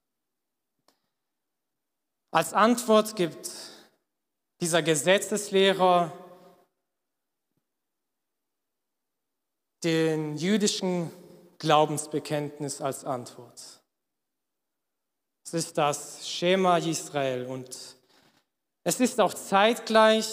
Als 2.31 2.53
Antwort 2.53 3.17
gibt 3.17 3.51
dieser 4.61 4.81
Gesetzeslehrer 4.81 6.13
den 9.83 10.37
jüdischen 10.37 11.11
Glaubensbekenntnis 11.57 12.79
als 12.79 13.03
Antwort. 13.03 13.83
Es 15.45 15.53
ist 15.53 15.77
das 15.77 16.29
Schema 16.29 16.77
Israel 16.77 17.45
und 17.47 17.77
es 18.85 19.01
ist 19.01 19.19
auch 19.19 19.33
zeitgleich 19.33 20.29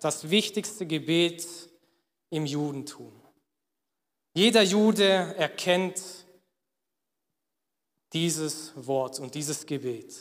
das 0.00 0.28
wichtigste 0.28 0.84
Gebet 0.84 1.46
im 2.28 2.44
Judentum. 2.44 3.23
Jeder 4.36 4.62
Jude 4.62 5.36
erkennt 5.36 6.02
dieses 8.12 8.72
Wort 8.74 9.20
und 9.20 9.36
dieses 9.36 9.64
Gebet. 9.64 10.12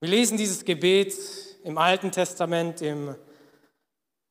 Wir 0.00 0.08
lesen 0.08 0.36
dieses 0.36 0.64
Gebet 0.64 1.14
im 1.62 1.78
Alten 1.78 2.10
Testament 2.10 2.82
im 2.82 3.14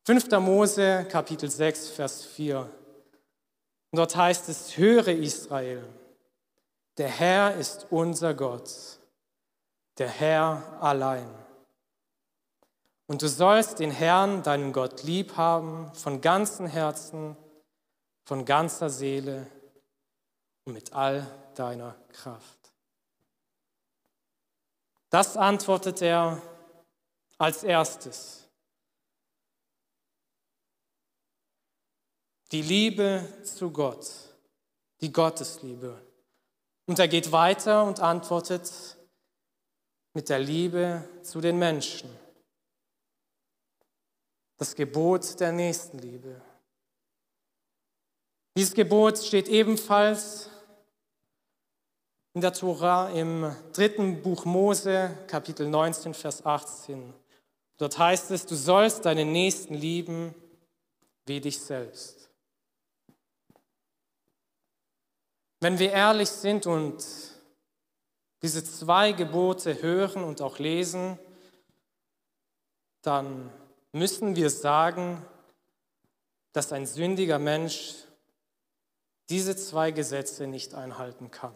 5. 0.04 0.30
Mose 0.42 1.08
Kapitel 1.10 1.50
6, 1.50 1.88
Vers 1.88 2.26
4. 2.26 2.60
Und 2.60 2.70
dort 3.98 4.14
heißt 4.14 4.50
es, 4.50 4.76
höre 4.76 5.08
Israel, 5.08 5.88
der 6.98 7.08
Herr 7.08 7.56
ist 7.56 7.88
unser 7.92 8.34
Gott, 8.34 9.00
der 9.98 10.10
Herr 10.10 10.82
allein. 10.82 11.30
Und 13.08 13.22
du 13.22 13.30
sollst 13.30 13.80
den 13.80 13.92
Herrn, 13.92 14.44
deinen 14.44 14.74
Gott, 14.74 15.04
lieb 15.04 15.38
haben 15.38 15.94
von 15.94 16.20
ganzem 16.20 16.68
Herzen, 16.68 17.38
von 18.26 18.44
ganzer 18.44 18.90
Seele 18.90 19.48
und 20.66 20.74
mit 20.74 20.94
all 20.94 21.26
deiner 21.56 21.96
Kraft. 22.10 22.74
Das 25.10 25.38
antwortet 25.38 26.02
er 26.02 26.42
als 27.38 27.64
erstes. 27.64 28.50
Die 32.52 32.62
Liebe 32.62 33.28
zu 33.44 33.72
Gott, 33.72 34.08
die 35.02 35.12
Gottesliebe. 35.12 36.02
Und 36.88 37.00
er 37.00 37.08
geht 37.08 37.32
weiter 37.32 37.84
und 37.84 38.00
antwortet 38.00 38.98
mit 40.14 40.30
der 40.30 40.40
Liebe 40.40 41.08
zu 41.24 41.42
den 41.42 41.58
Menschen 41.58 42.10
das 44.58 44.76
Gebot 44.76 45.40
der 45.40 45.52
Nächstenliebe. 45.52 46.42
Dieses 48.58 48.74
Gebot 48.74 49.18
steht 49.18 49.50
ebenfalls 49.50 50.50
in 52.34 52.40
der 52.40 52.54
Tora 52.54 53.10
im 53.10 53.54
dritten 53.74 54.22
Buch 54.22 54.46
Mose, 54.46 55.12
Kapitel 55.28 55.68
19, 55.68 56.14
Vers 56.14 56.46
18. 56.46 57.14
Dort 57.78 57.98
heißt 57.98 58.32
es, 58.32 58.46
du 58.46 58.56
sollst 58.56 59.04
deinen 59.04 59.34
Nächsten 59.34 59.74
lieben 59.74 60.34
wie 61.26 61.42
dich 61.42 61.60
selbst. 61.60 62.30
Wenn 65.60 65.78
wir 65.78 65.92
ehrlich 65.92 66.30
sind 66.30 66.66
und 66.66 67.06
diese 68.42 68.64
zwei 68.64 69.12
Gebote 69.12 69.82
hören 69.82 70.24
und 70.24 70.42
auch 70.42 70.60
lesen, 70.60 71.20
dann 73.02 73.52
müssen 73.92 74.38
wir 74.38 74.50
sagen, 74.50 75.26
dass 76.54 76.72
ein 76.72 76.86
sündiger 76.86 77.38
Mensch 77.38 78.05
diese 79.30 79.56
zwei 79.56 79.92
Gesetze 79.92 80.48
nicht 80.48 80.74
einhalten 80.74 81.32
kann. 81.32 81.54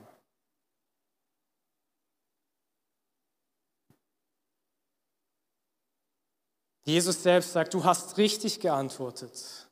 Jesus 6.83 7.21
selbst 7.21 7.53
sagt, 7.53 7.73
du 7.75 7.83
hast 7.83 8.17
richtig 8.17 8.59
geantwortet. 8.59 9.69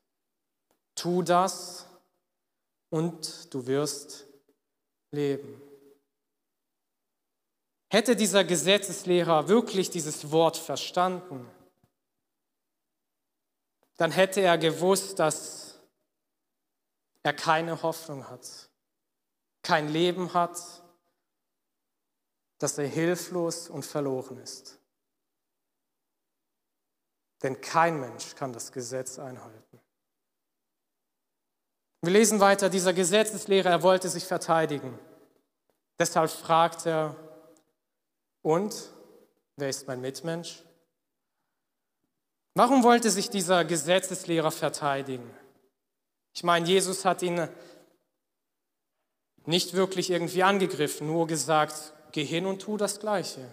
Tu 0.94 1.24
das 1.24 1.88
und 2.90 3.52
du 3.54 3.66
wirst 3.66 4.28
leben. 5.12 5.62
Hätte 7.90 8.16
dieser 8.16 8.44
Gesetzeslehrer 8.44 9.48
wirklich 9.48 9.90
dieses 9.90 10.32
Wort 10.32 10.58
verstanden, 10.58 11.50
dann 13.96 14.12
hätte 14.12 14.42
er 14.42 14.58
gewusst, 14.58 15.18
dass 15.18 15.77
er 17.28 17.34
keine 17.34 17.84
Hoffnung 17.84 18.30
hat, 18.30 18.70
kein 19.62 19.90
Leben 19.90 20.34
hat, 20.34 20.58
dass 22.58 22.78
er 22.78 22.88
hilflos 22.88 23.70
und 23.70 23.86
verloren 23.86 24.38
ist. 24.38 24.80
Denn 27.44 27.60
kein 27.60 28.00
Mensch 28.00 28.34
kann 28.36 28.54
das 28.54 28.72
Gesetz 28.72 29.20
einhalten. 29.20 29.82
Wir 32.02 32.14
lesen 32.14 32.40
weiter, 32.40 32.70
dieser 32.70 32.94
Gesetzeslehrer, 32.94 33.72
er 33.72 33.84
wollte 33.84 34.08
sich 34.08 34.24
verteidigen. 34.24 34.98
Deshalb 36.00 36.32
fragt 36.32 36.86
er, 36.86 37.14
und 38.42 38.94
wer 39.58 39.68
ist 39.68 39.86
mein 39.86 40.00
Mitmensch? 40.00 40.64
Warum 42.54 42.84
wollte 42.84 43.10
sich 43.12 43.30
dieser 43.30 43.66
Gesetzeslehrer 43.66 44.52
verteidigen? 44.52 45.30
Ich 46.38 46.44
meine, 46.44 46.68
Jesus 46.68 47.04
hat 47.04 47.24
ihn 47.24 47.50
nicht 49.48 49.74
wirklich 49.74 50.12
irgendwie 50.12 50.44
angegriffen, 50.44 51.08
nur 51.08 51.26
gesagt, 51.26 51.96
geh 52.12 52.24
hin 52.24 52.46
und 52.46 52.62
tu 52.62 52.78
das 52.78 53.00
Gleiche. 53.00 53.52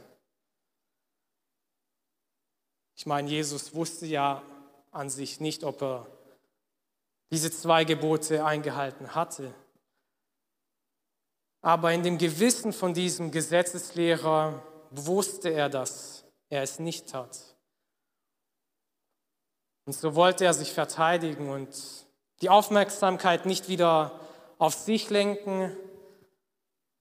Ich 2.95 3.07
meine, 3.07 3.31
Jesus 3.31 3.75
wusste 3.75 4.05
ja 4.05 4.43
an 4.91 5.09
sich 5.09 5.41
nicht, 5.41 5.65
ob 5.65 5.81
er 5.81 6.07
diese 7.31 7.51
zwei 7.51 7.85
Gebote 7.85 8.45
eingehalten 8.45 9.15
hatte. 9.15 9.55
Aber 11.63 11.91
in 11.91 12.03
dem 12.03 12.19
Gewissen 12.19 12.75
von 12.75 12.93
diesem 12.93 13.31
Gesetzeslehrer 13.31 14.63
wusste 14.91 15.49
er, 15.49 15.71
dass 15.71 16.27
er 16.51 16.63
es 16.63 16.79
nicht 16.79 17.09
tat. 17.09 17.57
Und 19.87 19.95
so 19.95 20.15
wollte 20.15 20.45
er 20.45 20.53
sich 20.53 20.75
verteidigen 20.75 21.49
und 21.49 22.04
die 22.41 22.51
Aufmerksamkeit 22.51 23.47
nicht 23.47 23.69
wieder 23.69 24.21
auf 24.59 24.75
sich 24.75 25.11
lenken, 25.11 25.77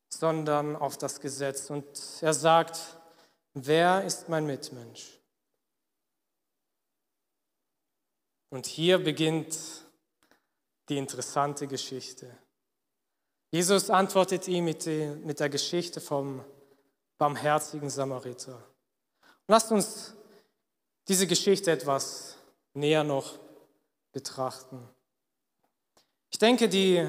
sondern 0.10 0.76
auf 0.76 0.98
das 0.98 1.20
Gesetz. 1.20 1.70
Und 1.70 1.86
er 2.22 2.34
sagt, 2.34 2.80
wer 3.54 4.04
ist 4.04 4.30
mein 4.30 4.46
Mitmensch? 4.46 5.20
Und 8.50 8.68
hier 8.68 9.04
beginnt 9.04 9.58
die 10.90 10.98
interessante 10.98 11.68
Geschichte. 11.68 12.38
Jesus 13.52 13.90
antwortet 13.90 14.48
ihm 14.48 14.66
mit, 14.66 14.86
der 14.86 15.50
Geschichte 15.50 16.02
vom 16.02 16.44
barmherzigen 17.18 17.90
Samariter. 17.90 18.62
Lasst 19.48 19.72
uns 19.72 20.14
diese 21.08 21.28
Geschichte 21.28 21.72
etwas 21.72 22.38
näher 22.74 23.04
noch 23.04 23.40
betrachten. 24.12 24.88
Ich 26.34 26.40
denke, 26.40 26.68
die 26.68 27.08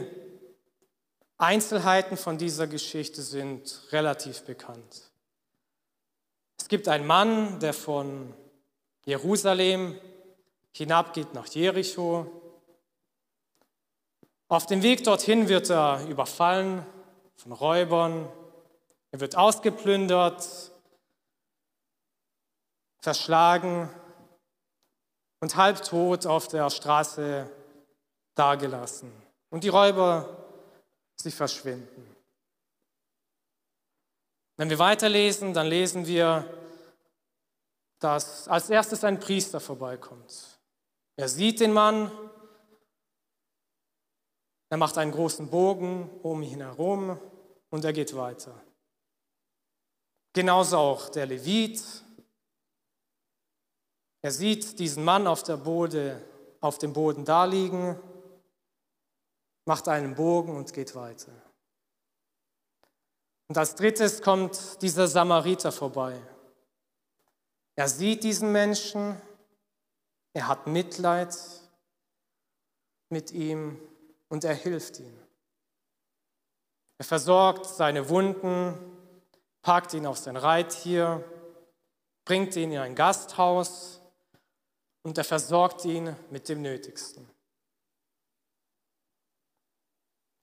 Einzelheiten 1.38 2.18
von 2.18 2.36
dieser 2.36 2.66
Geschichte 2.66 3.22
sind 3.22 3.88
relativ 3.90 4.42
bekannt. 4.42 5.10
Es 6.60 6.68
gibt 6.68 6.88
einen 6.88 7.06
Mann, 7.06 7.58
der 7.58 7.72
von 7.72 8.34
Jerusalem 9.06 9.98
hinabgeht 10.72 11.32
nach 11.32 11.46
Jericho. 11.46 12.30
Auf 14.48 14.66
dem 14.66 14.82
Weg 14.82 15.04
dorthin 15.04 15.48
wird 15.48 15.70
er 15.70 16.06
überfallen 16.06 16.84
von 17.36 17.52
Räubern, 17.52 18.28
er 19.10 19.20
wird 19.20 19.38
ausgeplündert, 19.38 20.46
verschlagen 22.98 23.88
und 25.40 25.56
halbtot 25.56 26.26
auf 26.26 26.46
der 26.46 26.68
Straße 26.68 27.50
dagelassen. 28.34 29.12
Und 29.50 29.64
die 29.64 29.68
Räuber, 29.68 30.28
sie 31.16 31.30
verschwinden. 31.30 32.14
Wenn 34.56 34.70
wir 34.70 34.78
weiterlesen, 34.78 35.52
dann 35.52 35.66
lesen 35.66 36.06
wir, 36.06 36.48
dass 37.98 38.48
als 38.48 38.70
erstes 38.70 39.02
ein 39.04 39.18
Priester 39.18 39.60
vorbeikommt. 39.60 40.60
Er 41.16 41.28
sieht 41.28 41.60
den 41.60 41.72
Mann, 41.72 42.10
er 44.70 44.76
macht 44.76 44.98
einen 44.98 45.12
großen 45.12 45.48
Bogen 45.48 46.10
um 46.22 46.42
ihn 46.42 46.60
herum 46.60 47.18
und 47.70 47.84
er 47.84 47.92
geht 47.92 48.16
weiter. 48.16 48.60
Genauso 50.32 50.78
auch 50.78 51.08
der 51.10 51.26
Levit. 51.26 51.80
Er 54.20 54.32
sieht 54.32 54.78
diesen 54.78 55.04
Mann 55.04 55.26
auf, 55.26 55.44
Bode, 55.62 56.20
auf 56.60 56.78
dem 56.78 56.92
Boden 56.92 57.24
daliegen, 57.24 57.96
macht 59.64 59.88
einen 59.88 60.14
Bogen 60.14 60.56
und 60.56 60.72
geht 60.72 60.94
weiter. 60.94 61.32
Und 63.48 63.58
als 63.58 63.74
drittes 63.74 64.22
kommt 64.22 64.82
dieser 64.82 65.06
Samariter 65.06 65.72
vorbei. 65.72 66.20
Er 67.76 67.88
sieht 67.88 68.22
diesen 68.24 68.52
Menschen, 68.52 69.20
er 70.32 70.48
hat 70.48 70.66
Mitleid 70.66 71.36
mit 73.10 73.32
ihm 73.32 73.80
und 74.28 74.44
er 74.44 74.54
hilft 74.54 75.00
ihm. 75.00 75.18
Er 76.98 77.04
versorgt 77.04 77.66
seine 77.66 78.08
Wunden, 78.08 78.78
packt 79.62 79.94
ihn 79.94 80.06
auf 80.06 80.18
sein 80.18 80.36
Reittier, 80.36 81.24
bringt 82.24 82.56
ihn 82.56 82.72
in 82.72 82.78
ein 82.78 82.94
Gasthaus 82.94 84.00
und 85.02 85.18
er 85.18 85.24
versorgt 85.24 85.84
ihn 85.84 86.16
mit 86.30 86.48
dem 86.48 86.62
Nötigsten. 86.62 87.28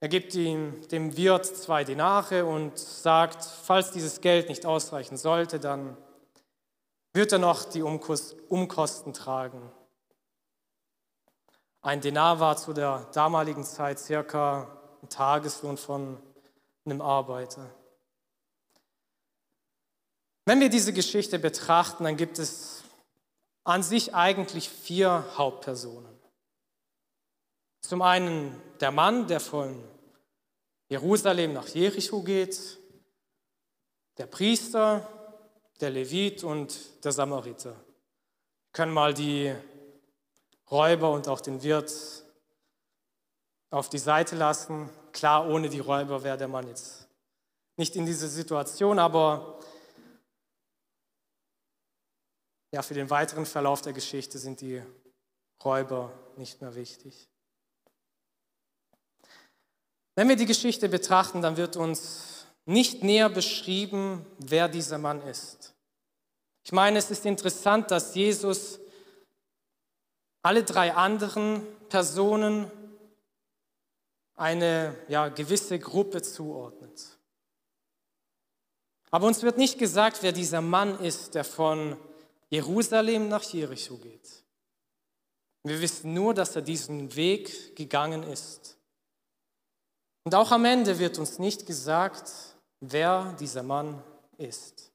Er 0.02 0.10
gibt 0.10 0.34
ihm, 0.34 0.82
dem 0.88 1.16
Wirt 1.16 1.46
zwei 1.46 1.84
Denare 1.84 2.46
und 2.46 2.78
sagt, 2.80 3.46
falls 3.46 3.92
dieses 3.92 4.20
Geld 4.20 4.50
nicht 4.50 4.66
ausreichen 4.66 5.16
sollte, 5.16 5.60
dann 5.60 5.96
wird 7.14 7.32
er 7.32 7.38
noch 7.38 7.66
die 7.66 7.84
Umkosten 7.84 9.14
tragen. 9.14 9.72
Ein 11.84 12.02
Denar 12.02 12.40
war 12.40 12.58
zu 12.58 12.74
der 12.74 13.10
damaligen 13.14 13.64
Zeit 13.64 14.00
circa 14.00 14.76
ein 15.04 15.10
Tageslohn 15.10 15.78
von 15.78 16.18
einem 16.84 17.02
Arbeiter. 17.02 17.70
Wenn 20.46 20.60
wir 20.60 20.70
diese 20.70 20.94
Geschichte 20.94 21.38
betrachten, 21.38 22.06
dann 22.06 22.18
gibt 22.18 22.40
es 22.40 22.84
an 23.64 23.84
sich 23.84 24.16
eigentlich 24.16 24.68
vier 24.68 25.26
Hauptpersonen. 25.38 26.11
Zum 27.82 28.02
einen 28.02 28.62
der 28.80 28.92
Mann, 28.92 29.28
der 29.28 29.40
von 29.40 29.84
Jerusalem 30.88 31.54
nach 31.54 31.68
Jericho 31.68 32.22
geht, 32.22 32.80
der 34.18 34.28
Priester, 34.28 35.08
der 35.80 35.90
Levit 35.90 36.44
und 36.44 37.04
der 37.04 37.12
Samariter. 37.12 37.72
Wir 37.72 38.74
können 38.74 38.94
mal 38.94 39.14
die 39.14 39.54
Räuber 40.70 41.12
und 41.12 41.28
auch 41.28 41.42
den 41.42 41.64
Wirt 41.64 41.92
auf 43.72 43.90
die 43.90 43.98
Seite 43.98 44.36
lassen. 44.36 44.90
Klar, 45.12 45.50
ohne 45.50 45.70
die 45.70 45.80
Räuber 45.80 46.24
wäre 46.24 46.38
der 46.38 46.48
Mann 46.48 46.68
jetzt 46.68 47.08
nicht 47.78 47.96
in 47.96 48.06
dieser 48.06 48.28
Situation, 48.28 49.00
aber 49.00 49.60
ja, 52.72 52.82
für 52.82 52.94
den 52.94 53.10
weiteren 53.10 53.46
Verlauf 53.46 53.82
der 53.82 53.94
Geschichte 53.94 54.38
sind 54.38 54.62
die 54.62 54.84
Räuber 55.64 56.12
nicht 56.38 56.62
mehr 56.62 56.76
wichtig. 56.76 57.31
Wenn 60.16 60.28
wir 60.28 60.36
die 60.36 60.46
Geschichte 60.46 60.90
betrachten, 60.90 61.42
dann 61.42 61.58
wird 61.58 61.78
uns 61.78 62.46
nicht 62.66 63.04
näher 63.04 63.30
beschrieben, 63.30 64.26
wer 64.38 64.68
dieser 64.68 64.98
Mann 64.98 65.22
ist. 65.22 65.74
Ich 66.64 66.72
meine, 66.72 67.00
es 67.00 67.10
ist 67.10 67.26
interessant, 67.26 67.92
dass 67.92 68.14
Jesus 68.14 68.80
alle 70.42 70.64
drei 70.64 70.94
anderen 70.94 71.66
Personen 71.90 72.72
eine 74.36 74.96
ja, 75.08 75.30
gewisse 75.30 75.80
Gruppe 75.80 76.22
zuordnet. 76.22 77.20
Aber 79.12 79.28
uns 79.28 79.44
wird 79.44 79.58
nicht 79.58 79.78
gesagt, 79.78 80.24
wer 80.24 80.32
dieser 80.32 80.62
Mann 80.62 81.00
ist, 81.00 81.36
der 81.36 81.44
von 81.44 81.98
Jerusalem 82.50 83.28
nach 83.28 83.44
Jericho 83.44 83.98
geht. 83.98 84.44
Wir 85.64 85.80
wissen 85.80 86.14
nur, 86.14 86.34
dass 86.34 86.56
er 86.56 86.62
diesen 86.62 87.16
Weg 87.16 87.76
gegangen 87.76 88.24
ist. 88.24 88.78
Und 90.24 90.36
auch 90.36 90.52
am 90.52 90.66
Ende 90.66 91.00
wird 91.00 91.18
uns 91.18 91.40
nicht 91.40 91.66
gesagt, 91.66 92.32
wer 92.80 93.34
dieser 93.40 93.64
Mann 93.64 94.04
ist. 94.38 94.92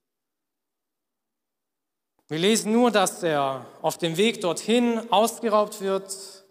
Wir 2.28 2.38
lesen 2.38 2.72
nur, 2.72 2.90
dass 2.90 3.22
er 3.22 3.66
auf 3.82 3.98
dem 3.98 4.16
Weg 4.16 4.40
dorthin 4.40 5.10
ausgeraubt 5.12 5.80
wird, 5.80 6.44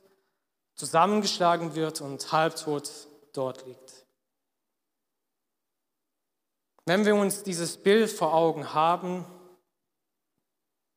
zusammengeschlagen 0.76 1.76
wird 1.76 2.02
und 2.02 2.32
halbtot 2.32 2.90
dort 3.34 3.66
liegt. 3.66 4.06
Wenn 6.86 7.06
wir 7.06 7.16
uns 7.16 7.44
dieses 7.44 7.78
Bild 7.78 8.10
vor 8.12 8.34
Augen 8.34 8.74
haben, 8.74 9.26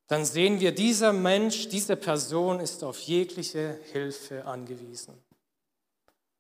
dann 0.07 0.25
sehen 0.25 0.61
wir, 0.61 0.73
dieser 0.73 1.13
Mensch, 1.13 1.69
diese 1.69 1.97
Person 1.97 2.61
ist 2.61 2.85
auf 2.85 2.99
jegliche 3.01 3.79
Hilfe 3.93 4.45
angewiesen. 4.45 5.15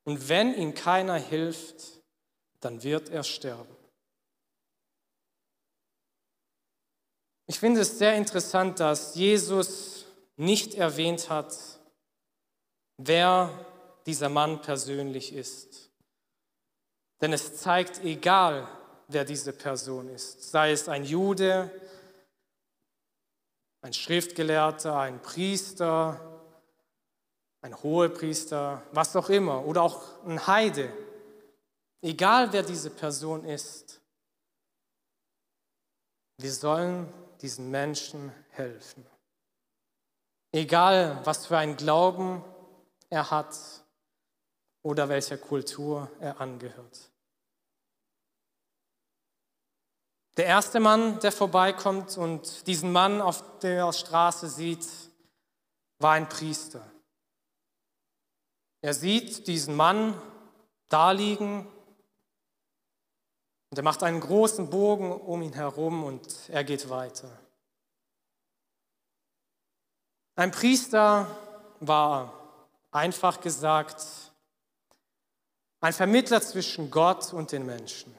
Und 0.08 0.30
wenn 0.30 0.54
ihm 0.54 0.72
keiner 0.72 1.16
hilft, 1.16 2.00
dann 2.60 2.82
wird 2.82 3.10
er 3.10 3.22
sterben. 3.22 3.76
Ich 7.46 7.60
finde 7.60 7.82
es 7.82 7.98
sehr 7.98 8.16
interessant, 8.16 8.80
dass 8.80 9.16
Jesus 9.16 10.06
nicht 10.36 10.76
erwähnt 10.76 11.28
hat, 11.28 11.54
wer 12.96 13.66
dieser 14.06 14.30
Mann 14.30 14.62
persönlich 14.62 15.34
ist. 15.34 15.90
Denn 17.20 17.34
es 17.34 17.58
zeigt, 17.58 18.02
egal 18.02 18.66
wer 19.08 19.26
diese 19.26 19.52
Person 19.52 20.08
ist, 20.08 20.50
sei 20.50 20.72
es 20.72 20.88
ein 20.88 21.04
Jude, 21.04 21.70
ein 23.82 23.92
Schriftgelehrter, 23.92 24.98
ein 24.98 25.20
Priester, 25.20 26.27
ein 27.68 27.82
Hohepriester, 27.82 28.82
was 28.92 29.14
auch 29.14 29.28
immer, 29.28 29.64
oder 29.66 29.82
auch 29.82 30.24
ein 30.24 30.46
Heide, 30.46 30.90
egal 32.00 32.52
wer 32.52 32.62
diese 32.62 32.88
Person 32.88 33.44
ist, 33.44 34.00
wir 36.38 36.52
sollen 36.52 37.12
diesen 37.42 37.70
Menschen 37.70 38.32
helfen. 38.50 39.04
Egal, 40.52 41.20
was 41.24 41.46
für 41.46 41.58
einen 41.58 41.76
Glauben 41.76 42.42
er 43.10 43.30
hat 43.30 43.54
oder 44.82 45.08
welcher 45.10 45.36
Kultur 45.36 46.10
er 46.20 46.40
angehört. 46.40 47.10
Der 50.38 50.46
erste 50.46 50.80
Mann, 50.80 51.18
der 51.20 51.32
vorbeikommt 51.32 52.16
und 52.16 52.66
diesen 52.66 52.92
Mann 52.92 53.20
auf 53.20 53.58
der 53.58 53.92
Straße 53.92 54.48
sieht, 54.48 54.86
war 55.98 56.12
ein 56.12 56.28
Priester. 56.28 56.88
Er 58.88 58.94
sieht 58.94 59.46
diesen 59.46 59.76
Mann 59.76 60.18
da 60.88 61.10
liegen 61.10 61.70
und 63.68 63.76
er 63.76 63.82
macht 63.82 64.02
einen 64.02 64.18
großen 64.18 64.70
Bogen 64.70 65.12
um 65.12 65.42
ihn 65.42 65.52
herum 65.52 66.04
und 66.04 66.48
er 66.48 66.64
geht 66.64 66.88
weiter. 66.88 67.30
Ein 70.36 70.52
Priester 70.52 71.26
war 71.80 72.32
einfach 72.90 73.42
gesagt 73.42 74.06
ein 75.80 75.92
Vermittler 75.92 76.40
zwischen 76.40 76.90
Gott 76.90 77.34
und 77.34 77.52
den 77.52 77.66
Menschen. 77.66 78.16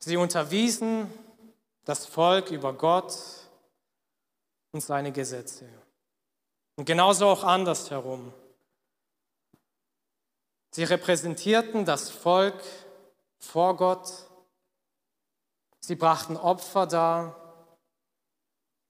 Sie 0.00 0.16
unterwiesen 0.16 1.12
das 1.84 2.06
Volk 2.06 2.50
über 2.50 2.72
Gott 2.72 3.16
und 4.72 4.80
seine 4.80 5.12
Gesetze. 5.12 5.77
Und 6.78 6.84
genauso 6.84 7.26
auch 7.26 7.42
andersherum. 7.42 8.32
Sie 10.70 10.84
repräsentierten 10.84 11.84
das 11.84 12.08
Volk 12.08 12.54
vor 13.40 13.76
Gott. 13.76 14.08
Sie 15.80 15.96
brachten 15.96 16.36
Opfer 16.36 16.86
dar 16.86 17.76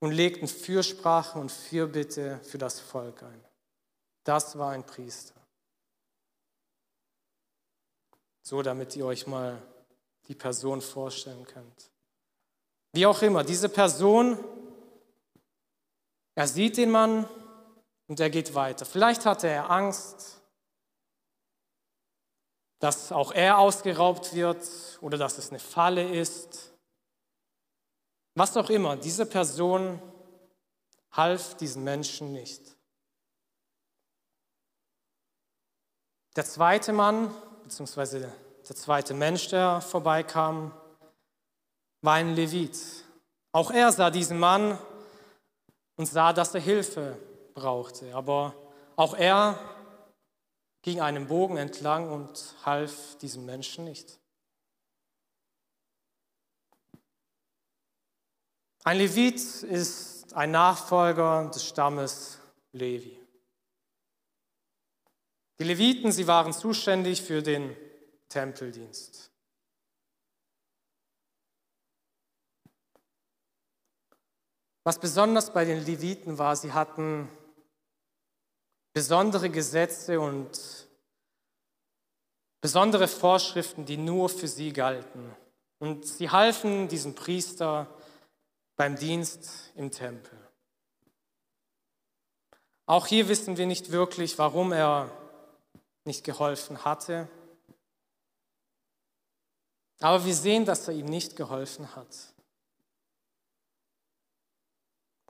und 0.01 0.13
legten 0.13 0.49
Fürsprache 0.49 1.39
und 1.39 1.51
Fürbitte 1.51 2.41
für 2.41 2.59
das 2.59 2.79
Volk 2.79 3.23
ein. 3.23 3.43
Das 4.23 4.59
war 4.59 4.73
ein 4.73 4.85
Priester. 4.85 5.41
So, 8.43 8.61
damit 8.61 8.97
ihr 8.97 9.07
euch 9.07 9.27
mal 9.27 9.63
die 10.27 10.35
Person 10.35 10.83
vorstellen 10.83 11.47
könnt. 11.47 11.91
Wie 12.93 13.07
auch 13.07 13.23
immer, 13.23 13.45
diese 13.45 13.71
Person, 13.71 14.39
er 16.35 16.47
sieht 16.47 16.77
den 16.77 16.91
Mann 16.91 17.27
und 18.09 18.19
er 18.19 18.31
geht 18.31 18.55
weiter. 18.55 18.85
Vielleicht 18.85 19.25
hatte 19.27 19.47
er 19.47 19.71
Angst, 19.71 20.43
dass 22.81 23.13
auch 23.13 23.33
er 23.33 23.59
ausgeraubt 23.59 24.35
wird 24.35 24.67
oder 25.01 25.19
dass 25.19 25.39
es 25.39 25.51
eine 25.51 25.59
Falle 25.59 26.09
ist. 26.09 26.73
Was 28.35 28.57
auch 28.57 28.71
immer, 28.71 28.97
diese 28.97 29.27
Person 29.27 30.01
half 31.13 31.57
diesen 31.57 31.85
Menschen 31.85 32.33
nicht. 32.33 32.63
Der 36.37 36.45
zweite 36.45 36.93
Mann, 36.93 37.35
beziehungsweise 37.65 38.33
der 38.69 38.77
zweite 38.77 39.13
Mensch, 39.13 39.49
der 39.49 39.81
vorbeikam, 39.81 40.73
war 42.01 42.15
ein 42.15 42.35
Levit. 42.35 42.79
Auch 43.53 43.73
er 43.73 43.91
sah 43.91 44.11
diesen 44.11 44.39
Mann 44.39 44.79
und 45.97 46.07
sah, 46.07 46.33
dass 46.33 46.55
er 46.55 46.61
Hilfe 46.61 47.19
brauchte. 47.59 48.15
Aber 48.15 48.55
auch 48.97 49.15
er 49.15 49.59
ging 50.83 51.01
einem 51.01 51.27
Bogen 51.27 51.57
entlang 51.57 52.11
und 52.11 52.55
half 52.65 53.19
diesem 53.19 53.45
Menschen 53.45 53.85
nicht. 53.85 54.19
Ein 58.85 58.99
Levit 58.99 59.63
ist 59.65 60.33
ein 60.35 60.51
Nachfolger 60.51 61.51
des 61.53 61.67
Stammes 61.67 62.39
Levi. 62.73 63.19
Die 65.59 65.65
Leviten, 65.65 66.13
sie 66.13 66.27
waren 66.27 66.53
zuständig 66.53 67.23
für 67.23 67.43
den 67.43 67.77
Tempeldienst. 68.29 69.31
Was 74.85 74.99
besonders 74.99 75.53
bei 75.53 75.67
den 75.67 75.85
Leviten 75.85 76.39
war, 76.39 76.57
sie 76.57 76.73
hatten 76.73 77.29
besondere 78.99 79.49
Gesetze 79.49 80.19
und 80.19 80.51
besondere 82.61 83.07
Vorschriften, 83.07 83.87
die 83.87 83.97
nur 83.97 84.29
für 84.29 84.49
sie 84.49 84.73
galten. 84.73 85.37
Und 85.79 86.05
sie 86.05 86.31
halfen 86.31 86.89
diesem 86.89 87.15
Priester 87.15 87.87
beim 88.75 88.97
Dienst 88.97 89.71
im 89.77 89.93
Tempel. 89.93 90.37
Auch 92.87 93.07
hier 93.07 93.29
wissen 93.29 93.57
wir 93.57 93.67
nicht 93.67 93.93
wirklich, 93.93 94.37
warum 94.37 94.73
er 94.73 95.13
nicht 96.05 96.25
geholfen 96.25 96.85
hatte. 96.85 97.29
Aber 100.01 100.25
wir 100.25 100.35
sehen, 100.35 100.65
dass 100.65 100.89
er 100.89 100.95
ihm 100.95 101.07
nicht 101.07 101.37
geholfen 101.37 101.95
hat. 101.95 102.35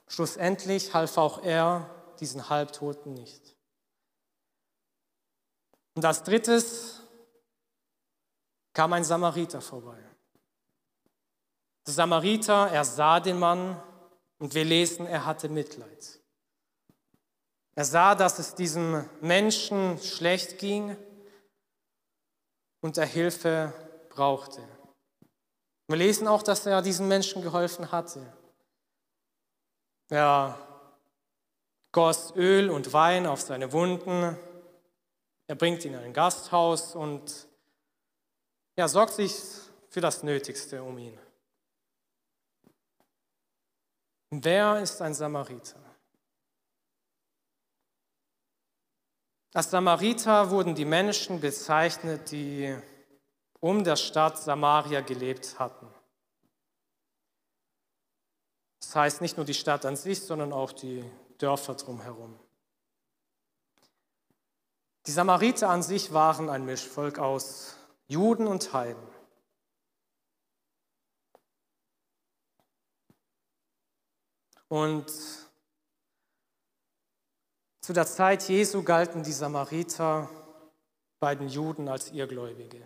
Schlussendlich 0.07 0.95
half 0.95 1.19
auch 1.19 1.43
er 1.43 1.87
diesen 2.19 2.49
Halbtoten 2.49 3.13
nicht. 3.13 3.58
Und 5.99 6.05
als 6.05 6.23
drittes 6.23 7.01
kam 8.71 8.93
ein 8.93 9.03
Samariter 9.03 9.59
vorbei. 9.59 10.01
Der 11.85 11.93
Samariter, 11.93 12.71
er 12.71 12.85
sah 12.85 13.19
den 13.19 13.37
Mann 13.37 13.83
und 14.37 14.53
wir 14.53 14.63
lesen, 14.63 15.05
er 15.07 15.25
hatte 15.25 15.49
Mitleid. 15.49 16.21
Er 17.75 17.83
sah, 17.83 18.15
dass 18.15 18.39
es 18.39 18.55
diesem 18.55 19.09
Menschen 19.19 19.97
schlecht 19.97 20.57
ging 20.57 20.95
und 22.79 22.97
er 22.97 23.05
Hilfe 23.05 23.73
brauchte. 24.07 24.65
Wir 25.87 25.97
lesen 25.97 26.29
auch, 26.29 26.43
dass 26.43 26.65
er 26.65 26.81
diesen 26.81 27.09
Menschen 27.09 27.41
geholfen 27.41 27.91
hatte. 27.91 28.21
Er 30.07 30.57
goss 31.91 32.33
Öl 32.37 32.69
und 32.69 32.93
Wein 32.93 33.27
auf 33.27 33.41
seine 33.41 33.73
Wunden 33.73 34.37
er 35.49 35.55
bringt 35.55 35.83
ihn 35.83 35.95
in 35.95 35.99
ein 35.99 36.13
Gasthaus 36.13 36.93
und 36.93 37.47
ja, 38.77 38.87
sorgt 38.87 39.13
sich 39.13 39.33
für 39.89 39.99
das 39.99 40.21
Nötigste 40.21 40.83
um 40.83 40.95
ihn. 40.99 41.17
Wer 44.29 44.79
ist 44.79 45.01
ein 45.01 45.15
Samariter? 45.15 45.79
Als 49.51 49.71
Samariter 49.71 50.51
wurden 50.51 50.75
die 50.75 50.85
Menschen 50.85 51.41
bezeichnet, 51.41 52.29
die 52.29 52.77
um 53.59 53.83
der 53.83 53.95
Stadt 53.95 54.37
Samaria 54.37 55.01
gelebt 55.01 55.57
hatten. 55.57 55.87
Das 58.81 58.95
heißt 58.95 59.21
nicht 59.21 59.35
nur 59.35 59.47
die 59.47 59.55
Stadt 59.55 59.83
an 59.83 59.95
sich, 59.95 60.21
sondern 60.21 60.53
auch 60.53 60.71
die 60.71 61.03
Dörfer 61.39 61.73
drumherum. 61.73 62.39
Die 65.05 65.11
Samariter 65.11 65.69
an 65.69 65.81
sich 65.81 66.13
waren 66.13 66.49
ein 66.49 66.65
Mischvolk 66.65 67.19
aus 67.19 67.77
Juden 68.07 68.47
und 68.47 68.73
Heiden. 68.73 69.07
Und 74.67 75.11
zu 77.81 77.93
der 77.93 78.05
Zeit 78.05 78.47
Jesu 78.47 78.83
galten 78.83 79.23
die 79.23 79.31
Samariter 79.31 80.29
bei 81.19 81.33
den 81.33 81.49
Juden 81.49 81.87
als 81.87 82.11
Irrgläubige. 82.11 82.85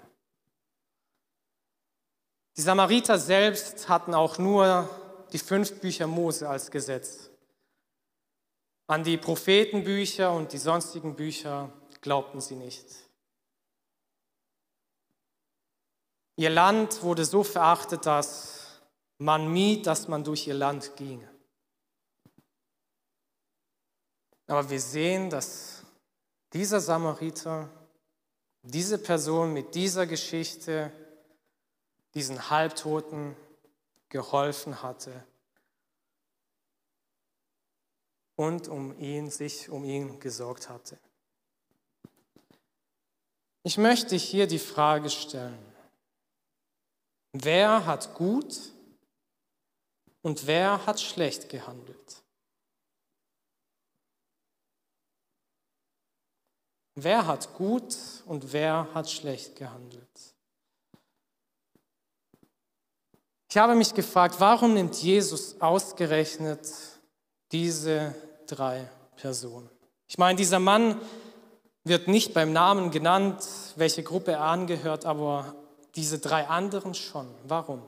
Die 2.56 2.62
Samariter 2.62 3.18
selbst 3.18 3.90
hatten 3.90 4.14
auch 4.14 4.38
nur 4.38 4.90
die 5.34 5.40
fünf 5.40 5.82
Bücher 5.82 6.08
Mose 6.08 6.48
als 6.48 6.72
Gesetz. 6.72 7.30
An 8.88 9.04
die 9.04 9.18
Prophetenbücher 9.18 10.32
und 10.32 10.54
die 10.54 10.58
sonstigen 10.58 11.16
Bücher 11.16 11.74
glaubten 12.04 12.42
sie 12.42 12.56
nicht. 12.56 12.86
Ihr 16.36 16.50
Land 16.50 17.02
wurde 17.02 17.26
so 17.26 17.44
verachtet, 17.44 18.06
dass 18.06 18.82
man 19.18 19.52
mied, 19.52 19.88
dass 19.88 20.08
man 20.08 20.24
durch 20.24 20.48
ihr 20.48 20.54
Land 20.54 20.96
ging. 20.98 21.28
Aber 24.48 24.70
wir 24.70 24.82
sehen, 24.82 25.30
dass 25.30 25.84
dieser 26.52 26.82
Samariter, 26.82 27.70
diese 28.64 28.98
Person 28.98 29.54
mit 29.54 29.74
dieser 29.74 30.06
Geschichte, 30.06 30.92
diesen 32.14 32.50
Halbtoten 32.50 33.36
geholfen 34.10 34.84
hatte 34.84 35.26
und 38.36 38.68
um 38.68 39.00
ihn, 39.00 39.30
sich 39.30 39.70
um 39.70 39.86
ihn 39.86 40.20
gesorgt 40.20 40.70
hatte. 40.70 41.00
Ich 43.64 43.78
möchte 43.78 44.16
hier 44.18 44.46
die 44.46 44.60
Frage 44.60 45.10
stellen, 45.10 45.58
wer 47.32 47.86
hat 47.86 48.14
gut 48.14 48.56
und 50.22 50.46
wer 50.46 50.86
hat 50.86 51.00
schlecht 51.00 51.48
gehandelt? 51.50 52.24
Wer 56.96 57.26
hat 57.26 57.54
gut 57.56 57.96
und 58.26 58.54
wer 58.54 58.94
hat 58.94 59.10
schlecht 59.10 59.56
gehandelt? 59.56 60.36
Ich 63.50 63.58
habe 63.58 63.76
mich 63.76 63.94
gefragt, 63.94 64.36
warum 64.40 64.74
nimmt 64.74 64.96
Jesus 64.96 65.62
ausgerechnet 65.62 66.68
diese 67.52 68.14
drei 68.46 68.90
Personen? 69.16 69.70
Ich 70.08 70.18
meine, 70.18 70.38
dieser 70.38 70.60
Mann 70.60 71.00
wird 71.84 72.08
nicht 72.08 72.34
beim 72.34 72.54
Namen 72.54 72.92
genannt, 72.92 73.46
welche 73.76 74.04
Gruppe 74.04 74.34
er 74.34 74.42
angehört, 74.42 75.06
aber 75.06 75.56
diese 75.96 76.20
drei 76.20 76.48
anderen 76.48 76.94
schon. 76.94 77.28
Warum? 77.44 77.84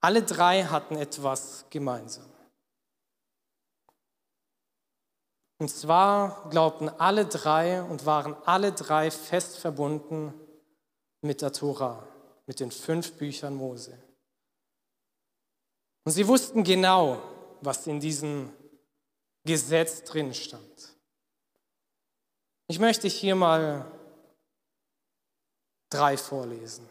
Alle 0.00 0.22
drei 0.22 0.64
hatten 0.64 0.96
etwas 0.96 1.66
gemeinsam. 1.70 2.26
Und 5.58 5.70
zwar 5.70 6.48
glaubten 6.50 6.88
alle 6.88 7.26
drei 7.26 7.82
und 7.82 8.04
waren 8.04 8.34
alle 8.44 8.72
drei 8.72 9.10
fest 9.10 9.58
verbunden 9.58 10.34
mit 11.22 11.40
der 11.40 11.52
Tora, 11.52 12.06
mit 12.46 12.60
den 12.60 12.70
fünf 12.70 13.16
Büchern 13.16 13.54
Mose. 13.54 13.98
Und 16.04 16.12
sie 16.12 16.28
wussten 16.28 16.62
genau, 16.62 17.20
was 17.62 17.86
in 17.86 18.00
diesem 18.00 18.52
Gesetz 19.44 20.04
drin 20.04 20.34
stand. 20.34 20.95
Ich 22.68 22.78
möchte 22.78 23.08
hier 23.08 23.34
mal 23.34 23.84
drei 25.90 26.16
vorlesen. 26.16 26.88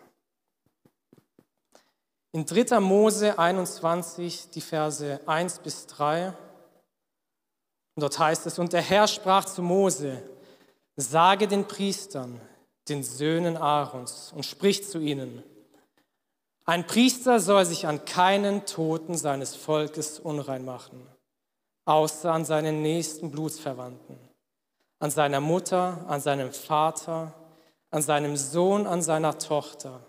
In 2.31 2.45
3. 2.45 2.79
Mose 2.79 3.37
21, 3.37 4.49
die 4.49 4.61
Verse 4.61 5.19
1 5.25 5.59
bis 5.59 5.87
3 5.87 6.33
und 7.95 8.01
dort 8.01 8.19
heißt 8.19 8.45
es, 8.45 8.59
und 8.59 8.73
der 8.73 8.81
Herr 8.81 9.07
sprach 9.07 9.45
zu 9.45 9.61
Mose, 9.61 10.21
sage 10.97 11.47
den 11.47 11.65
Priestern, 11.65 12.41
den 12.89 13.03
Söhnen 13.03 13.55
Aarons, 13.57 14.33
und 14.35 14.45
sprich 14.45 14.87
zu 14.87 14.99
ihnen, 14.99 15.43
ein 16.65 16.85
Priester 16.85 17.39
soll 17.39 17.65
sich 17.65 17.87
an 17.87 18.03
keinen 18.05 18.65
Toten 18.65 19.15
seines 19.15 19.55
Volkes 19.55 20.19
unrein 20.19 20.65
machen, 20.65 21.07
außer 21.85 22.33
an 22.33 22.43
seinen 22.43 22.81
nächsten 22.81 23.31
Blutsverwandten, 23.31 24.17
an 24.99 25.11
seiner 25.11 25.39
Mutter, 25.39 26.05
an 26.07 26.21
seinem 26.21 26.51
Vater, 26.51 27.33
an 27.91 28.01
seinem 28.01 28.37
Sohn, 28.37 28.87
an 28.87 29.01
seiner 29.01 29.37
Tochter, 29.37 30.01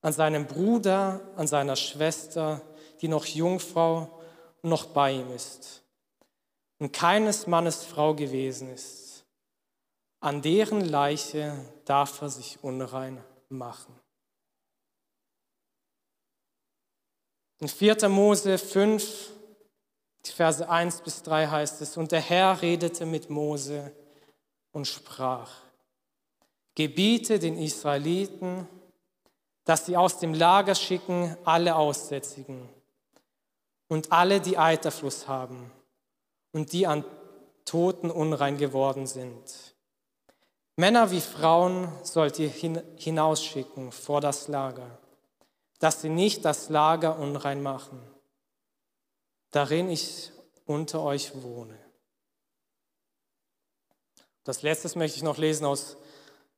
an 0.00 0.12
seinem 0.12 0.46
Bruder, 0.46 1.20
an 1.36 1.46
seiner 1.46 1.76
Schwester, 1.76 2.60
die 3.00 3.08
noch 3.08 3.24
Jungfrau 3.24 4.20
und 4.62 4.70
noch 4.70 4.86
bei 4.86 5.12
ihm 5.12 5.30
ist 5.32 5.82
und 6.82 6.92
keines 6.92 7.46
Mannes 7.46 7.84
Frau 7.84 8.12
gewesen 8.12 8.68
ist, 8.68 9.24
an 10.18 10.42
deren 10.42 10.80
Leiche 10.80 11.64
darf 11.84 12.20
er 12.22 12.28
sich 12.28 12.58
unrein 12.64 13.22
machen. 13.48 13.94
In 17.60 17.68
4. 17.68 18.08
Mose 18.08 18.58
5, 18.58 19.30
die 20.24 20.30
Verse 20.30 20.68
1 20.68 21.00
bis 21.02 21.22
3 21.22 21.48
heißt 21.48 21.80
es, 21.82 21.96
und 21.96 22.12
der 22.12 22.20
Herr 22.20 22.62
redete 22.62 23.06
mit 23.06 23.30
Mose 23.30 23.92
und 24.72 24.86
sprach, 24.86 25.50
gebiete 26.74 27.38
den 27.38 27.58
Israeliten, 27.58 28.68
dass 29.64 29.86
sie 29.86 29.96
aus 29.96 30.18
dem 30.18 30.34
Lager 30.34 30.74
schicken 30.74 31.36
alle 31.44 31.76
Aussätzigen 31.76 32.68
und 33.88 34.10
alle, 34.10 34.40
die 34.40 34.58
Eiterfluss 34.58 35.28
haben 35.28 35.70
und 36.52 36.72
die 36.72 36.86
an 36.86 37.04
Toten 37.64 38.10
unrein 38.10 38.58
geworden 38.58 39.06
sind. 39.06 39.74
Männer 40.76 41.10
wie 41.10 41.20
Frauen 41.20 41.88
sollt 42.02 42.38
ihr 42.38 42.48
hinausschicken 42.48 43.92
vor 43.92 44.20
das 44.20 44.48
Lager, 44.48 44.98
dass 45.78 46.00
sie 46.00 46.08
nicht 46.08 46.44
das 46.44 46.70
Lager 46.70 47.18
unrein 47.18 47.62
machen, 47.62 48.00
darin 49.52 49.88
ich 49.88 50.32
unter 50.66 51.02
euch 51.02 51.40
wohne. 51.42 51.78
Das 54.44 54.62
letzte 54.62 54.98
möchte 54.98 55.18
ich 55.18 55.22
noch 55.22 55.38
lesen 55.38 55.64
aus 55.64 55.96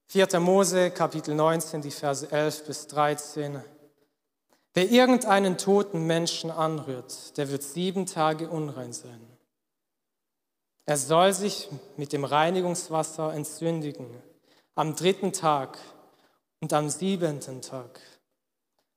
4. 0.07 0.41
Mose, 0.41 0.91
Kapitel 0.91 1.35
19, 1.35 1.83
die 1.83 1.91
Verse 1.91 2.31
11 2.31 2.65
bis 2.65 2.87
13. 2.87 3.63
Wer 4.73 4.91
irgendeinen 4.91 5.59
toten 5.59 6.07
Menschen 6.07 6.51
anrührt, 6.51 7.37
der 7.37 7.51
wird 7.51 7.63
sieben 7.63 8.07
Tage 8.07 8.49
unrein 8.49 8.93
sein. 8.93 9.21
Er 10.87 10.97
soll 10.97 11.33
sich 11.33 11.69
mit 11.97 12.13
dem 12.13 12.25
Reinigungswasser 12.25 13.33
entsündigen 13.35 14.23
am 14.75 14.97
dritten 14.97 15.33
Tag 15.33 15.79
und 16.61 16.73
am 16.73 16.89
siebenten 16.89 17.63
Tag. 17.63 18.01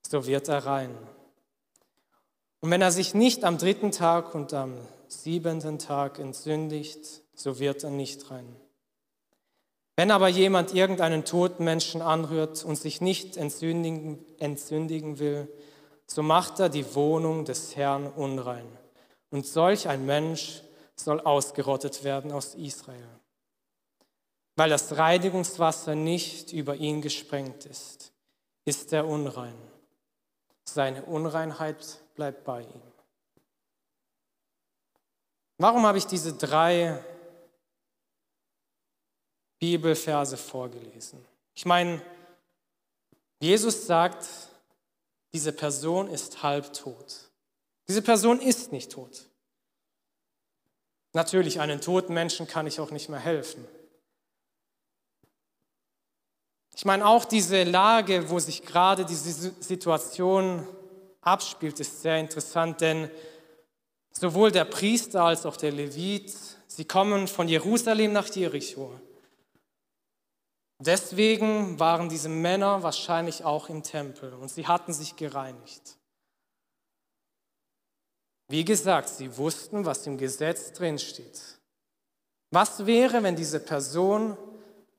So 0.02 0.26
wird 0.26 0.48
er 0.48 0.66
rein. 0.66 0.96
Und 2.62 2.72
wenn 2.72 2.82
er 2.82 2.91
sich 2.91 3.13
nicht 3.13 3.43
am 3.43 3.58
dritten 3.58 3.91
Tag 3.91 4.34
und 4.34 4.54
am 4.54 4.78
siebenten 5.08 5.79
Tag 5.79 6.19
entsündigt, 6.19 7.21
so 7.36 7.60
wird 7.60 7.84
er 7.84 7.92
nicht 7.92 8.29
rein. 8.32 8.56
Wenn 9.96 10.12
aber 10.12 10.27
jemand 10.27 10.73
irgendeinen 10.73 11.25
toten 11.25 11.63
Menschen 11.63 12.02
anrührt 12.02 12.63
und 12.63 12.75
sich 12.75 13.02
nicht 13.02 13.36
entsündigen, 13.36 14.23
entsündigen 14.38 15.17
will, 15.19 15.48
so 16.06 16.23
macht 16.23 16.60
er 16.60 16.69
die 16.69 16.96
Wohnung 16.96 17.46
des 17.46 17.75
Herrn 17.75 18.08
unrein. 18.08 18.67
Und 19.29 19.46
solch 19.46 19.88
ein 19.88 20.06
Mensch 20.06 20.62
soll 20.96 21.19
ausgerottet 21.19 22.04
werden 22.04 22.32
aus 22.32 22.56
Israel, 22.56 23.08
weil 24.56 24.69
das 24.69 24.98
Reinigungswasser 24.98 25.96
nicht 25.96 26.54
über 26.54 26.75
ihn 26.75 27.02
gesprengt 27.02 27.65
ist, 27.65 28.13
ist 28.65 28.94
er 28.94 29.08
unrein. 29.08 29.56
Seine 30.63 31.04
Unreinheit 31.04 32.00
bleibt 32.18 32.44
bei 32.44 32.62
ihm. 32.62 32.82
Warum 35.58 35.86
habe 35.86 35.98
ich 35.98 36.06
diese 36.06 36.34
drei 36.34 37.02
Bibelverse 39.60 40.36
vorgelesen? 40.36 41.26
Ich 41.54 41.65
meine, 41.65 42.02
Jesus 43.40 43.86
sagt, 43.88 44.28
diese 45.32 45.54
Person 45.54 46.10
ist 46.10 46.44
halbtot. 46.44 47.30
Diese 47.88 48.02
Person 48.02 48.42
ist 48.42 48.72
nicht 48.72 48.92
tot. 48.92 49.30
Natürlich, 51.13 51.60
einen 51.60 51.82
toten 51.82 52.13
Menschen 52.13 52.48
kann 52.48 52.68
ich 52.68 52.80
auch 52.80 52.92
nicht 52.92 53.10
mehr 53.10 53.20
helfen. 53.20 53.65
Ich 56.76 56.86
meine, 56.86 57.08
auch 57.08 57.26
diese 57.26 57.63
Lage, 57.63 58.30
wo 58.30 58.38
sich 58.40 58.63
gerade 58.63 59.06
diese 59.06 59.52
Situation 59.62 60.68
abspielt, 61.28 61.80
ist 61.80 62.02
sehr 62.02 62.17
interessant, 62.17 62.82
denn 62.82 63.10
sowohl 64.12 64.52
der 64.52 64.65
Priester 64.65 65.23
als 65.23 65.46
auch 65.46 65.58
der 65.58 65.71
Levit, 65.71 66.34
sie 66.67 66.86
kommen 66.86 67.28
von 67.28 67.48
Jerusalem 67.48 68.13
nach 68.13 68.28
Jericho. 68.34 69.00
Deswegen 70.80 71.80
waren 71.80 72.08
diese 72.08 72.30
Männer 72.30 72.84
wahrscheinlich 72.84 73.44
auch 73.44 73.69
im 73.69 73.84
Tempel 73.84 74.34
und 74.34 74.50
sie 74.50 74.67
hatten 74.67 74.94
sich 74.94 75.15
gereinigt. 75.15 75.98
Wie 78.50 78.63
gesagt, 78.63 79.10
sie 79.10 79.36
wussten, 79.38 79.86
was 79.86 80.08
im 80.08 80.17
Gesetz 80.17 80.71
drinsteht. 80.71 81.42
Was 82.52 82.86
wäre, 82.86 83.21
wenn 83.23 83.36
diese 83.36 83.60
Person 83.60 84.38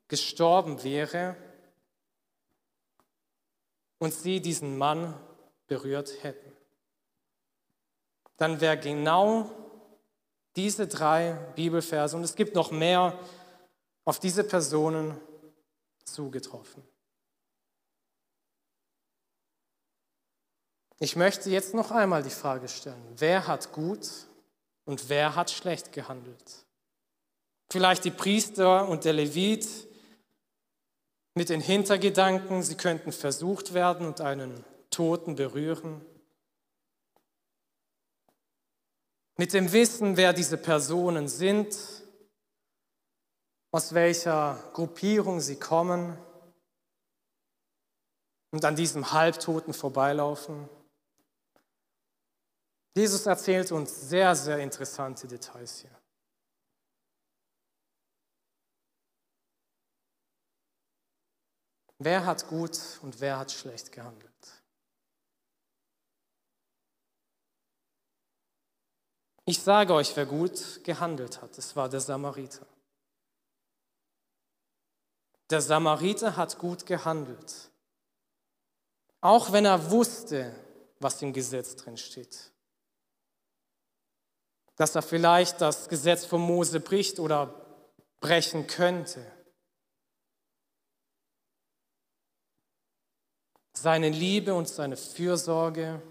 gestorben 0.08 0.82
wäre 0.82 1.36
und 3.98 4.12
sie 4.12 4.40
diesen 4.40 4.76
Mann 4.76 5.14
berührt 5.68 6.22
hätten? 6.22 6.52
Dann 8.36 8.60
wäre 8.60 8.78
genau 8.78 9.50
diese 10.56 10.88
drei 10.88 11.34
Bibelverse, 11.54 12.16
und 12.16 12.24
es 12.24 12.34
gibt 12.34 12.56
noch 12.56 12.72
mehr, 12.72 13.16
auf 14.04 14.18
diese 14.18 14.42
Personen 14.42 15.20
zugetroffen. 16.04 16.82
Ich 20.98 21.14
möchte 21.14 21.50
jetzt 21.50 21.74
noch 21.74 21.92
einmal 21.92 22.22
die 22.22 22.30
Frage 22.30 22.68
stellen, 22.68 23.14
wer 23.16 23.46
hat 23.46 23.70
gut 23.70 24.08
und 24.84 25.08
wer 25.08 25.36
hat 25.36 25.50
schlecht 25.50 25.92
gehandelt? 25.92 26.66
Vielleicht 27.70 28.04
die 28.04 28.10
Priester 28.10 28.88
und 28.88 29.04
der 29.04 29.12
Levit 29.12 29.68
mit 31.34 31.50
den 31.50 31.60
Hintergedanken, 31.60 32.62
sie 32.62 32.76
könnten 32.76 33.12
versucht 33.12 33.74
werden 33.74 34.06
und 34.06 34.20
einen 34.20 34.64
Toten 34.90 35.36
berühren. 35.36 36.04
Mit 39.36 39.52
dem 39.52 39.72
Wissen, 39.72 40.16
wer 40.16 40.32
diese 40.32 40.58
Personen 40.58 41.28
sind 41.28 41.76
aus 43.70 43.92
welcher 43.92 44.70
Gruppierung 44.72 45.40
sie 45.40 45.58
kommen 45.58 46.16
und 48.50 48.64
an 48.64 48.76
diesem 48.76 49.12
Halbtoten 49.12 49.74
vorbeilaufen. 49.74 50.68
Jesus 52.96 53.26
erzählt 53.26 53.70
uns 53.70 54.08
sehr, 54.08 54.34
sehr 54.34 54.58
interessante 54.58 55.28
Details 55.28 55.80
hier. 55.80 55.98
Wer 62.00 62.24
hat 62.24 62.46
gut 62.48 62.78
und 63.02 63.20
wer 63.20 63.38
hat 63.38 63.52
schlecht 63.52 63.92
gehandelt? 63.92 64.27
Ich 69.48 69.62
sage 69.62 69.94
euch, 69.94 70.14
wer 70.14 70.26
gut 70.26 70.84
gehandelt 70.84 71.40
hat. 71.40 71.56
Es 71.56 71.74
war 71.74 71.88
der 71.88 72.00
Samariter. 72.00 72.66
Der 75.48 75.62
Samariter 75.62 76.36
hat 76.36 76.58
gut 76.58 76.84
gehandelt, 76.84 77.70
auch 79.22 79.50
wenn 79.50 79.64
er 79.64 79.90
wusste, 79.90 80.54
was 81.00 81.22
im 81.22 81.32
Gesetz 81.32 81.76
drin 81.76 81.96
steht. 81.96 82.52
Dass 84.76 84.94
er 84.94 85.00
vielleicht 85.00 85.62
das 85.62 85.88
Gesetz 85.88 86.26
von 86.26 86.42
Mose 86.42 86.78
bricht 86.78 87.18
oder 87.18 87.54
brechen 88.20 88.66
könnte. 88.66 89.24
Seine 93.72 94.10
Liebe 94.10 94.52
und 94.52 94.68
seine 94.68 94.98
Fürsorge 94.98 96.02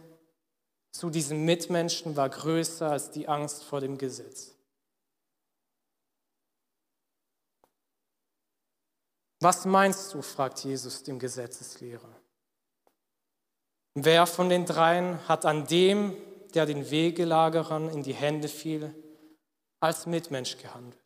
zu 0.98 1.12
diesem 1.12 1.45
Mitmenschen 1.45 2.16
war 2.16 2.28
größer 2.28 2.89
als 2.89 3.12
die 3.12 3.28
Angst 3.28 3.64
vor 3.64 3.82
dem 3.82 4.00
Gesetz. 4.00 4.56
Was 9.39 9.66
meinst 9.66 10.12
du? 10.16 10.24
fragt 10.24 10.64
Jesus 10.64 11.04
dem 11.04 11.20
Gesetzeslehrer. 11.20 12.10
Wer 13.93 14.26
von 14.26 14.50
den 14.50 14.66
dreien 14.66 15.20
hat 15.28 15.45
an 15.45 15.68
dem, 15.68 16.18
der 16.56 16.66
den 16.66 16.89
Wegelagerern 16.89 17.89
in 17.89 18.02
die 18.02 18.16
Hände 18.16 18.48
fiel, 18.48 18.95
als 19.80 20.08
Mitmensch 20.08 20.58
gehandelt? 20.58 20.98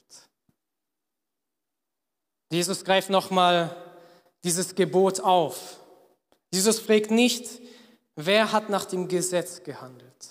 Jesus 2.50 2.86
greift 2.86 3.10
nochmal 3.10 3.76
dieses 4.46 4.74
Gebot 4.74 5.20
auf. 5.20 5.82
Jesus 6.54 6.80
fragt 6.80 7.12
nicht, 7.12 7.61
wer 8.26 8.52
hat 8.52 8.70
nach 8.70 8.86
dem 8.86 9.08
Gesetz 9.08 9.64
gehandelt. 9.64 10.30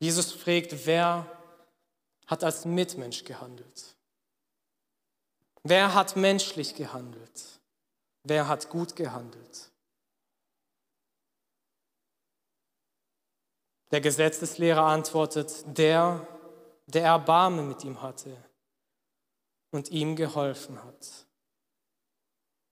Jesus 0.00 0.32
fragt, 0.32 0.86
wer 0.86 1.26
hat 2.26 2.44
als 2.44 2.64
Mitmensch 2.64 3.24
gehandelt. 3.24 3.96
Wer 5.62 5.94
hat 5.94 6.16
menschlich 6.16 6.74
gehandelt? 6.74 7.60
Wer 8.24 8.48
hat 8.48 8.68
gut 8.68 8.96
gehandelt? 8.96 9.70
Der 13.90 14.00
Gesetzeslehrer 14.00 14.84
antwortet, 14.84 15.64
der, 15.66 16.26
der 16.86 17.04
Erbarme 17.04 17.62
mit 17.62 17.84
ihm 17.84 18.00
hatte 18.00 18.36
und 19.70 19.90
ihm 19.90 20.16
geholfen 20.16 20.82
hat. 20.82 21.26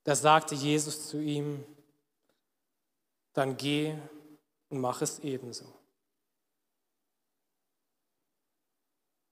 Da 0.05 0.15
sagte 0.15 0.55
Jesus 0.55 1.09
zu 1.09 1.21
ihm, 1.21 1.65
dann 3.33 3.57
geh 3.57 3.97
und 4.69 4.81
mach 4.81 5.03
es 5.03 5.19
ebenso. 5.21 5.67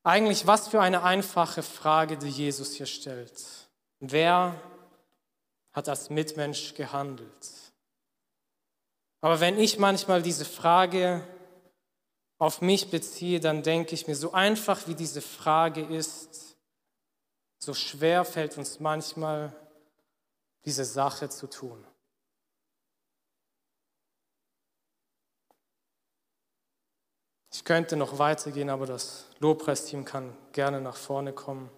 Eigentlich 0.05 0.46
was 0.46 0.68
für 0.68 0.80
eine 0.80 1.03
einfache 1.03 1.62
Frage, 1.62 2.16
die 2.16 2.30
Jesus 2.30 2.72
hier 2.72 2.86
stellt. 2.86 3.68
Wer 4.01 4.61
hat 5.72 5.88
als 5.88 6.09
Mitmensch 6.09 6.74
gehandelt? 6.74 7.72
Aber 9.20 9.40
wenn 9.40 9.59
ich 9.59 9.78
manchmal 9.78 10.22
diese 10.22 10.44
Frage 10.44 11.26
auf 12.38 12.61
mich 12.61 12.90
beziehe, 12.90 13.40
dann 13.40 13.62
denke 13.62 13.94
ich 13.94 14.07
mir, 14.07 14.14
so 14.14 14.32
einfach 14.32 14.86
wie 14.86 14.94
diese 14.94 15.20
Frage 15.20 15.82
ist, 15.82 16.57
so 17.59 17.74
schwer 17.74 18.24
fällt 18.24 18.57
uns 18.57 18.78
manchmal 18.78 19.53
diese 20.64 20.84
Sache 20.84 21.28
zu 21.28 21.49
tun. 21.49 21.84
Ich 27.59 27.64
könnte 27.64 27.96
noch 27.96 28.20
weitergehen, 28.20 28.70
aber 28.70 28.86
das 28.86 29.26
Lobpreisteam 29.40 30.04
kann 30.04 30.32
gerne 30.52 30.80
nach 30.80 30.94
vorne 30.94 31.32
kommen. 31.32 31.68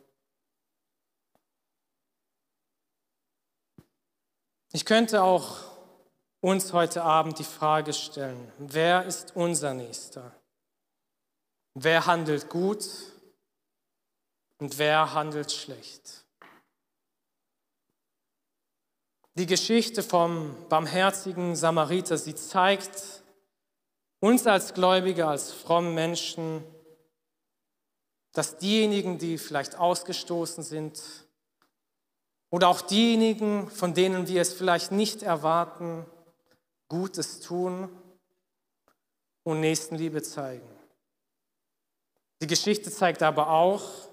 Ich 4.72 4.84
könnte 4.84 5.22
auch 5.22 5.56
uns 6.42 6.74
heute 6.74 7.02
Abend 7.02 7.38
die 7.38 7.44
Frage 7.44 7.94
stellen, 7.94 8.52
wer 8.58 9.06
ist 9.06 9.34
unser 9.34 9.72
Nächster? 9.72 10.30
Wer 11.72 12.04
handelt 12.04 12.50
gut 12.50 12.86
und 14.58 14.76
wer 14.76 15.14
handelt 15.14 15.50
schlecht? 15.50 16.26
Die 19.32 19.46
Geschichte 19.46 20.02
vom 20.02 20.54
barmherzigen 20.68 21.56
Samariter, 21.56 22.18
sie 22.18 22.34
zeigt, 22.34 23.19
uns 24.20 24.46
als 24.46 24.74
Gläubige, 24.74 25.26
als 25.26 25.52
fromme 25.52 25.90
Menschen, 25.90 26.64
dass 28.32 28.58
diejenigen, 28.58 29.18
die 29.18 29.38
vielleicht 29.38 29.76
ausgestoßen 29.76 30.62
sind, 30.62 31.02
oder 32.50 32.68
auch 32.68 32.80
diejenigen, 32.80 33.70
von 33.70 33.94
denen 33.94 34.26
wir 34.26 34.42
es 34.42 34.52
vielleicht 34.52 34.92
nicht 34.92 35.22
erwarten, 35.22 36.04
Gutes 36.88 37.40
tun 37.40 37.88
und 39.44 39.60
Nächstenliebe 39.60 40.22
zeigen. 40.22 40.68
Die 42.42 42.48
Geschichte 42.48 42.90
zeigt 42.90 43.22
aber 43.22 43.50
auch, 43.50 44.10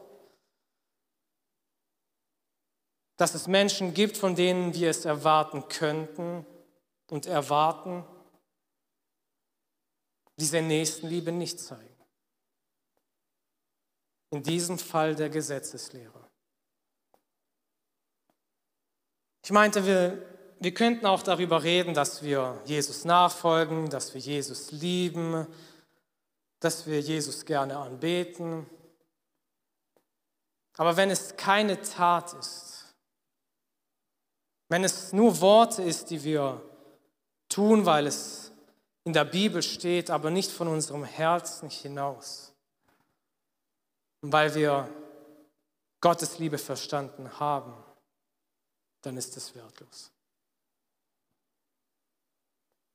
dass 3.17 3.33
es 3.33 3.47
Menschen 3.47 3.95
gibt, 3.95 4.15
von 4.15 4.35
denen 4.35 4.75
wir 4.75 4.91
es 4.91 5.05
erwarten 5.05 5.67
könnten 5.67 6.45
und 7.09 7.25
erwarten, 7.25 8.05
diese 10.37 10.61
Nächstenliebe 10.61 11.31
nicht 11.31 11.59
zeigen. 11.59 11.95
In 14.29 14.43
diesem 14.43 14.77
Fall 14.77 15.15
der 15.15 15.29
Gesetzeslehrer. 15.29 16.29
Ich 19.43 19.51
meinte, 19.51 19.85
wir, 19.85 20.21
wir 20.59 20.73
könnten 20.73 21.05
auch 21.05 21.23
darüber 21.23 21.63
reden, 21.63 21.93
dass 21.93 22.21
wir 22.21 22.61
Jesus 22.65 23.05
nachfolgen, 23.05 23.89
dass 23.89 24.13
wir 24.13 24.21
Jesus 24.21 24.71
lieben, 24.71 25.47
dass 26.59 26.85
wir 26.87 26.99
Jesus 26.99 27.45
gerne 27.45 27.77
anbeten. 27.77 28.69
Aber 30.75 30.97
wenn 30.97 31.09
es 31.09 31.37
keine 31.37 31.81
Tat 31.81 32.33
ist, 32.33 32.77
Wenn 34.69 34.83
es 34.83 35.13
nur 35.13 35.39
Worte 35.41 35.81
ist, 35.81 36.09
die 36.09 36.23
wir 36.23 36.61
tun, 37.49 37.85
weil 37.85 38.07
es 38.07 38.46
in 39.07 39.13
der 39.13 39.23
Bibel 39.23 39.63
steht, 39.63 40.09
aber 40.09 40.29
nicht 40.29 40.51
von 40.51 40.67
unserem 40.67 41.05
Herzen 41.05 41.69
hinaus. 41.69 42.51
Und 44.19 44.33
weil 44.33 44.53
wir 44.53 44.89
Gottes 46.01 46.39
Liebe 46.39 46.57
verstanden 46.57 47.39
haben, 47.39 47.73
dann 49.03 49.15
ist 49.15 49.37
es 49.37 49.55
wertlos. 49.55 50.11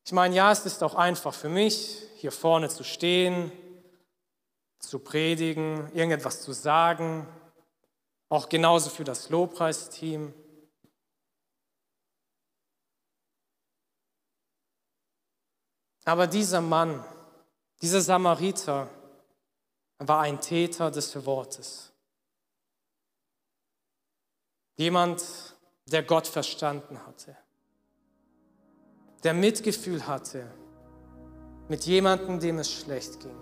Ich 0.05 0.13
meine, 0.13 0.35
ja, 0.35 0.53
es 0.53 0.67
ist 0.67 0.83
auch 0.83 0.97
einfach 0.97 1.33
für 1.33 1.49
mich, 1.49 2.03
hier 2.17 2.31
vorne 2.31 2.69
zu 2.69 2.85
stehen, 2.85 3.51
zu 4.81 4.99
predigen, 4.99 5.91
irgendetwas 5.95 6.43
zu 6.43 6.53
sagen, 6.53 7.27
auch 8.29 8.51
genauso 8.51 8.91
für 8.91 9.05
das 9.05 9.31
Lobpreisteam. 9.31 10.35
Aber 16.05 16.27
dieser 16.27 16.61
Mann, 16.61 17.05
dieser 17.81 18.01
Samariter, 18.01 18.89
war 19.99 20.21
ein 20.21 20.41
Täter 20.41 20.91
des 20.91 21.25
Wortes. 21.25 21.93
Jemand, 24.77 25.23
der 25.87 26.03
Gott 26.03 26.27
verstanden 26.27 26.99
hatte, 27.07 27.37
der 29.23 29.35
Mitgefühl 29.35 30.07
hatte 30.07 30.51
mit 31.69 31.85
jemandem, 31.85 32.41
dem 32.41 32.59
es 32.59 32.73
schlecht 32.73 33.21
ging. 33.21 33.39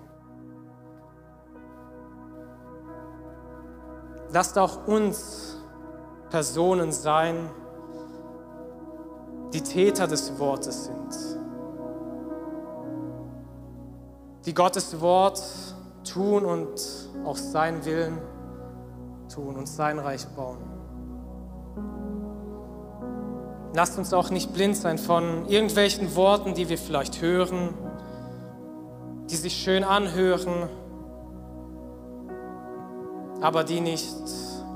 Lasst 4.32 4.58
auch 4.58 4.86
uns 4.86 5.56
Personen 6.28 6.92
sein, 6.92 7.50
die 9.52 9.62
Täter 9.62 10.06
des 10.06 10.38
Wortes 10.38 10.84
sind, 10.84 11.39
die 14.50 14.54
Gottes 14.54 15.00
Wort 15.00 15.40
tun 16.02 16.44
und 16.44 16.72
auch 17.24 17.36
sein 17.36 17.84
Willen 17.84 18.18
tun 19.32 19.54
und 19.54 19.68
sein 19.68 20.00
Reich 20.00 20.26
bauen. 20.26 20.58
Lasst 23.72 23.96
uns 23.96 24.12
auch 24.12 24.30
nicht 24.30 24.52
blind 24.52 24.76
sein 24.76 24.98
von 24.98 25.46
irgendwelchen 25.46 26.16
Worten, 26.16 26.54
die 26.54 26.68
wir 26.68 26.78
vielleicht 26.78 27.22
hören, 27.22 27.74
die 29.30 29.36
sich 29.36 29.54
schön 29.54 29.84
anhören, 29.84 30.68
aber 33.40 33.62
die 33.62 33.80
nicht 33.80 34.16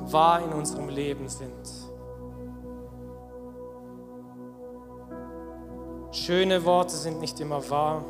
wahr 0.04 0.40
in 0.40 0.52
unserem 0.52 0.88
Leben 0.88 1.28
sind. 1.28 1.50
Schöne 6.12 6.64
Worte 6.64 6.94
sind 6.94 7.18
nicht 7.18 7.40
immer 7.40 7.68
wahr 7.68 8.04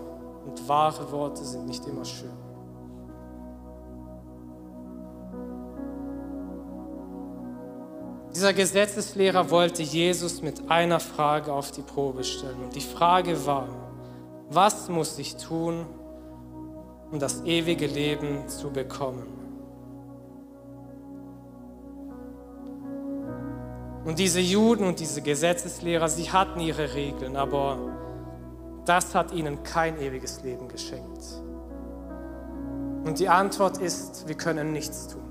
und 0.47 0.69
wahre 0.69 1.11
Worte 1.13 1.45
sind 1.45 1.67
nicht 1.67 1.87
immer 1.87 2.05
schön. 2.05 2.31
Dieser 8.35 8.53
Gesetzeslehrer 8.53 9.51
wollte 9.51 9.83
Jesus 9.83 10.43
mit 10.43 10.69
einer 10.69 10.99
Frage 10.99 11.53
auf 11.53 11.71
die 11.71 11.83
Probe 11.83 12.25
stellen. 12.25 12.65
Und 12.65 12.75
die 12.75 12.81
Frage 12.81 13.47
war, 13.47 13.69
was 14.51 14.89
muss 14.89 15.19
ich 15.21 15.37
tun, 15.37 15.87
um 17.13 17.21
das 17.21 17.45
ewige 17.45 17.87
Leben 17.87 18.49
zu 18.49 18.71
bekommen? 18.71 19.27
Und 24.05 24.19
diese 24.19 24.41
Juden 24.41 24.85
und 24.85 25.01
diese 25.01 25.23
Gesetzeslehrer, 25.23 26.09
sie 26.09 26.31
hatten 26.31 26.61
ihre 26.61 26.93
Regeln, 26.93 27.37
aber 27.37 27.79
das 28.85 29.15
hat 29.15 29.33
ihnen 29.33 29.63
kein 29.63 29.99
ewiges 29.99 30.43
Leben 30.43 30.69
geschenkt. 30.69 31.25
Und 33.05 33.19
die 33.19 33.29
Antwort 33.29 33.79
ist, 33.79 34.27
wir 34.29 34.35
können 34.35 34.73
nichts 34.73 35.09
tun. 35.09 35.23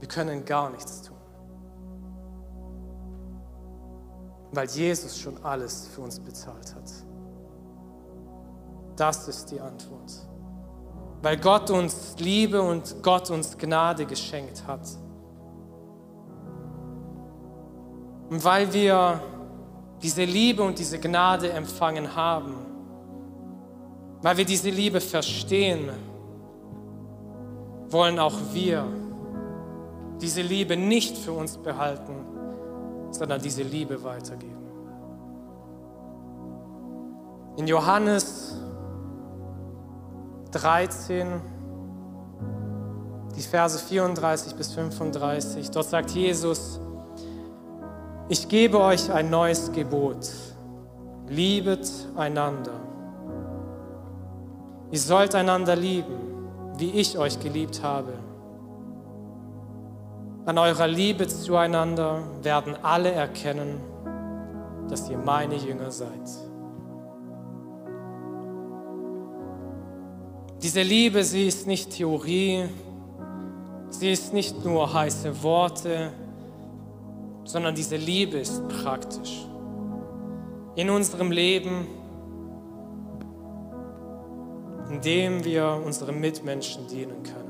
Wir 0.00 0.08
können 0.08 0.44
gar 0.44 0.70
nichts 0.70 1.02
tun. 1.02 1.16
Weil 4.52 4.66
Jesus 4.68 5.18
schon 5.18 5.42
alles 5.44 5.88
für 5.88 6.02
uns 6.02 6.20
bezahlt 6.20 6.74
hat. 6.74 6.90
Das 8.96 9.26
ist 9.26 9.50
die 9.50 9.60
Antwort. 9.60 10.12
Weil 11.22 11.38
Gott 11.38 11.70
uns 11.70 12.16
Liebe 12.18 12.60
und 12.60 13.02
Gott 13.02 13.30
uns 13.30 13.56
Gnade 13.56 14.04
geschenkt 14.04 14.66
hat. 14.66 14.86
Und 18.30 18.44
weil 18.44 18.72
wir 18.72 19.20
diese 20.04 20.24
Liebe 20.24 20.62
und 20.62 20.78
diese 20.78 20.98
Gnade 20.98 21.50
empfangen 21.50 22.14
haben, 22.14 22.56
weil 24.20 24.36
wir 24.36 24.44
diese 24.44 24.68
Liebe 24.68 25.00
verstehen, 25.00 25.88
wollen 27.88 28.18
auch 28.18 28.38
wir 28.52 28.84
diese 30.20 30.42
Liebe 30.42 30.76
nicht 30.76 31.16
für 31.16 31.32
uns 31.32 31.56
behalten, 31.56 32.16
sondern 33.12 33.40
diese 33.40 33.62
Liebe 33.62 34.04
weitergeben. 34.04 34.52
In 37.56 37.66
Johannes 37.66 38.58
13, 40.50 41.40
die 43.34 43.40
Verse 43.40 43.78
34 43.78 44.54
bis 44.54 44.74
35, 44.74 45.70
dort 45.70 45.88
sagt 45.88 46.10
Jesus, 46.10 46.78
ich 48.28 48.48
gebe 48.48 48.80
euch 48.80 49.10
ein 49.12 49.30
neues 49.30 49.70
Gebot, 49.72 50.30
liebet 51.28 51.90
einander. 52.16 52.72
Ihr 54.90 54.98
sollt 54.98 55.34
einander 55.34 55.76
lieben, 55.76 56.14
wie 56.78 56.90
ich 56.90 57.18
euch 57.18 57.38
geliebt 57.40 57.82
habe. 57.82 58.14
An 60.46 60.58
eurer 60.58 60.86
Liebe 60.86 61.26
zueinander 61.26 62.22
werden 62.42 62.76
alle 62.82 63.10
erkennen, 63.10 63.80
dass 64.88 65.08
ihr 65.08 65.18
meine 65.18 65.56
Jünger 65.56 65.90
seid. 65.90 66.30
Diese 70.62 70.82
Liebe, 70.82 71.24
sie 71.24 71.46
ist 71.46 71.66
nicht 71.66 71.90
Theorie, 71.90 72.64
sie 73.90 74.12
ist 74.12 74.32
nicht 74.32 74.64
nur 74.64 74.92
heiße 74.92 75.42
Worte, 75.42 76.10
sondern 77.44 77.74
diese 77.74 77.96
Liebe 77.96 78.38
ist 78.38 78.66
praktisch. 78.68 79.46
In 80.76 80.90
unserem 80.90 81.30
Leben, 81.30 81.86
indem 84.90 85.44
wir 85.44 85.80
unseren 85.84 86.20
Mitmenschen 86.20 86.86
dienen 86.88 87.22
können 87.22 87.44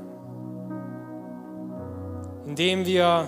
indem 2.45 2.85
wir 2.85 3.27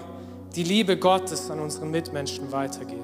die 0.55 0.63
Liebe 0.63 0.97
Gottes 0.97 1.51
an 1.51 1.59
unsere 1.59 1.86
Mitmenschen 1.86 2.51
weitergeben. 2.51 3.03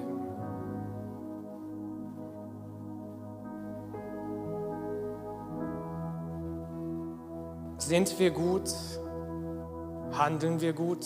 Sind 7.78 8.18
wir 8.18 8.32
gut? 8.32 8.74
Handeln 10.14 10.62
wir 10.62 10.72
gut? 10.72 11.06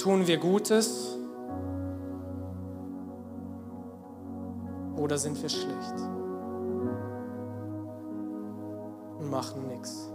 Tun 0.00 0.26
wir 0.26 0.38
Gutes? 0.38 1.14
Oder 4.96 5.18
sind 5.18 5.40
wir 5.42 5.48
schlecht 5.50 5.94
und 9.18 9.30
machen 9.30 9.66
nichts? 9.66 10.10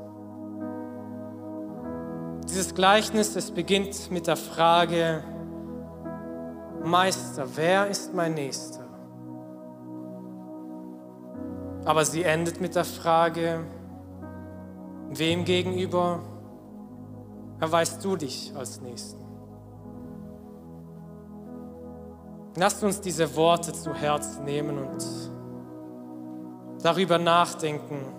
Dieses 2.50 2.74
Gleichnis, 2.74 3.36
es 3.36 3.52
beginnt 3.52 4.10
mit 4.10 4.26
der 4.26 4.38
Frage, 4.38 5.24
Meister, 6.84 7.46
wer 7.56 7.88
ist 7.88 8.12
mein 8.12 8.34
Nächster? 8.34 8.86
Aber 11.86 12.04
sie 12.06 12.24
endet 12.24 12.60
mit 12.60 12.74
der 12.74 12.86
Frage, 12.86 13.60
wem 15.10 15.46
gegenüber 15.46 16.22
erweist 17.60 18.04
du 18.04 18.16
dich 18.16 18.52
als 18.56 18.82
Nächsten? 18.82 19.25
Lasst 22.58 22.84
uns 22.84 23.02
diese 23.02 23.36
Worte 23.36 23.74
zu 23.74 23.94
Herzen 23.94 24.46
nehmen 24.46 24.78
und 24.78 25.06
darüber 26.82 27.18
nachdenken, 27.18 28.16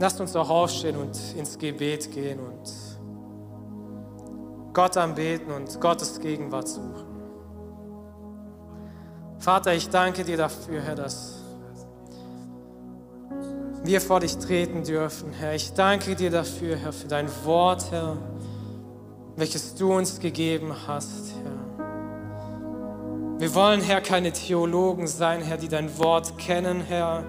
Lasst 0.00 0.20
uns 0.20 0.34
auch 0.34 0.50
aufstehen 0.50 0.96
und 0.96 1.16
ins 1.36 1.56
Gebet 1.56 2.10
gehen 2.10 2.40
und 2.40 2.70
Gott 4.72 4.96
anbeten 4.96 5.52
und 5.52 5.80
Gottes 5.80 6.18
Gegenwart 6.20 6.66
suchen. 6.66 7.06
Vater, 9.38 9.72
ich 9.72 9.88
danke 9.88 10.24
dir 10.24 10.36
dafür, 10.36 10.80
Herr, 10.80 10.96
dass 10.96 11.34
wir 13.84 14.00
vor 14.00 14.20
dich 14.20 14.36
treten 14.38 14.82
dürfen, 14.82 15.32
Herr. 15.32 15.54
Ich 15.54 15.72
danke 15.74 16.16
dir 16.16 16.30
dafür, 16.30 16.76
Herr, 16.76 16.92
für 16.92 17.06
dein 17.06 17.28
Wort, 17.44 17.90
Herr, 17.92 18.16
welches 19.36 19.74
du 19.74 19.92
uns 19.92 20.20
gegeben 20.20 20.74
hast, 20.86 21.32
Herr. 21.42 21.64
Wir 23.38 23.54
wollen, 23.54 23.80
Herr, 23.80 24.00
keine 24.00 24.32
Theologen 24.32 25.06
sein, 25.06 25.42
Herr, 25.42 25.56
die 25.56 25.68
dein 25.68 25.98
Wort 25.98 26.38
kennen, 26.38 26.80
Herr, 26.80 27.24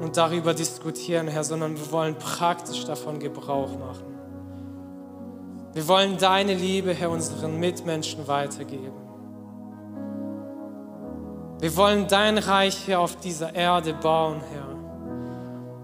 und 0.00 0.16
darüber 0.16 0.54
diskutieren, 0.54 1.28
Herr, 1.28 1.44
sondern 1.44 1.76
wir 1.76 1.92
wollen 1.92 2.16
praktisch 2.16 2.84
davon 2.84 3.18
Gebrauch 3.18 3.78
machen. 3.78 4.12
Wir 5.74 5.88
wollen 5.88 6.18
deine 6.18 6.54
Liebe, 6.54 6.92
Herr, 6.94 7.10
unseren 7.10 7.58
Mitmenschen 7.58 8.28
weitergeben. 8.28 8.92
Wir 11.60 11.76
wollen 11.76 12.08
dein 12.08 12.38
Reich 12.38 12.76
hier 12.76 13.00
auf 13.00 13.16
dieser 13.16 13.54
Erde 13.54 13.94
bauen, 13.94 14.40
Herr. 14.52 14.76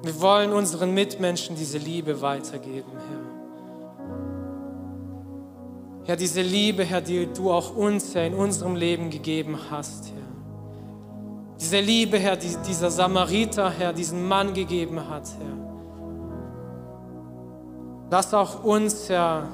Wir 0.03 0.21
wollen 0.21 0.53
unseren 0.53 0.93
Mitmenschen 0.93 1.57
diese 1.57 1.79
Liebe 1.79 2.21
weitergeben, 2.21 2.93
Herr. 2.93 3.28
Herr, 6.09 6.17
diese 6.17 6.41
Liebe, 6.41 6.85
Herr, 6.85 7.03
die 7.03 7.27
du 7.27 7.53
auch 7.53 7.77
uns, 7.77 8.15
Herr, 8.15 8.27
in 8.27 8.33
unserem 8.33 8.77
Leben 8.77 9.11
gegeben 9.11 9.59
hast, 9.71 10.07
Herr. 10.07 10.15
Diese 11.61 11.81
Liebe, 11.81 12.19
Herr, 12.19 12.35
die 12.35 12.57
dieser 12.67 12.91
Samariter, 12.91 13.69
Herr, 13.69 13.93
diesen 13.93 14.27
Mann 14.27 14.55
gegeben 14.55 15.07
hat, 15.07 15.29
Herr. 15.39 15.59
Lass 18.11 18.33
auch 18.33 18.65
uns, 18.65 19.11
Herr, 19.11 19.49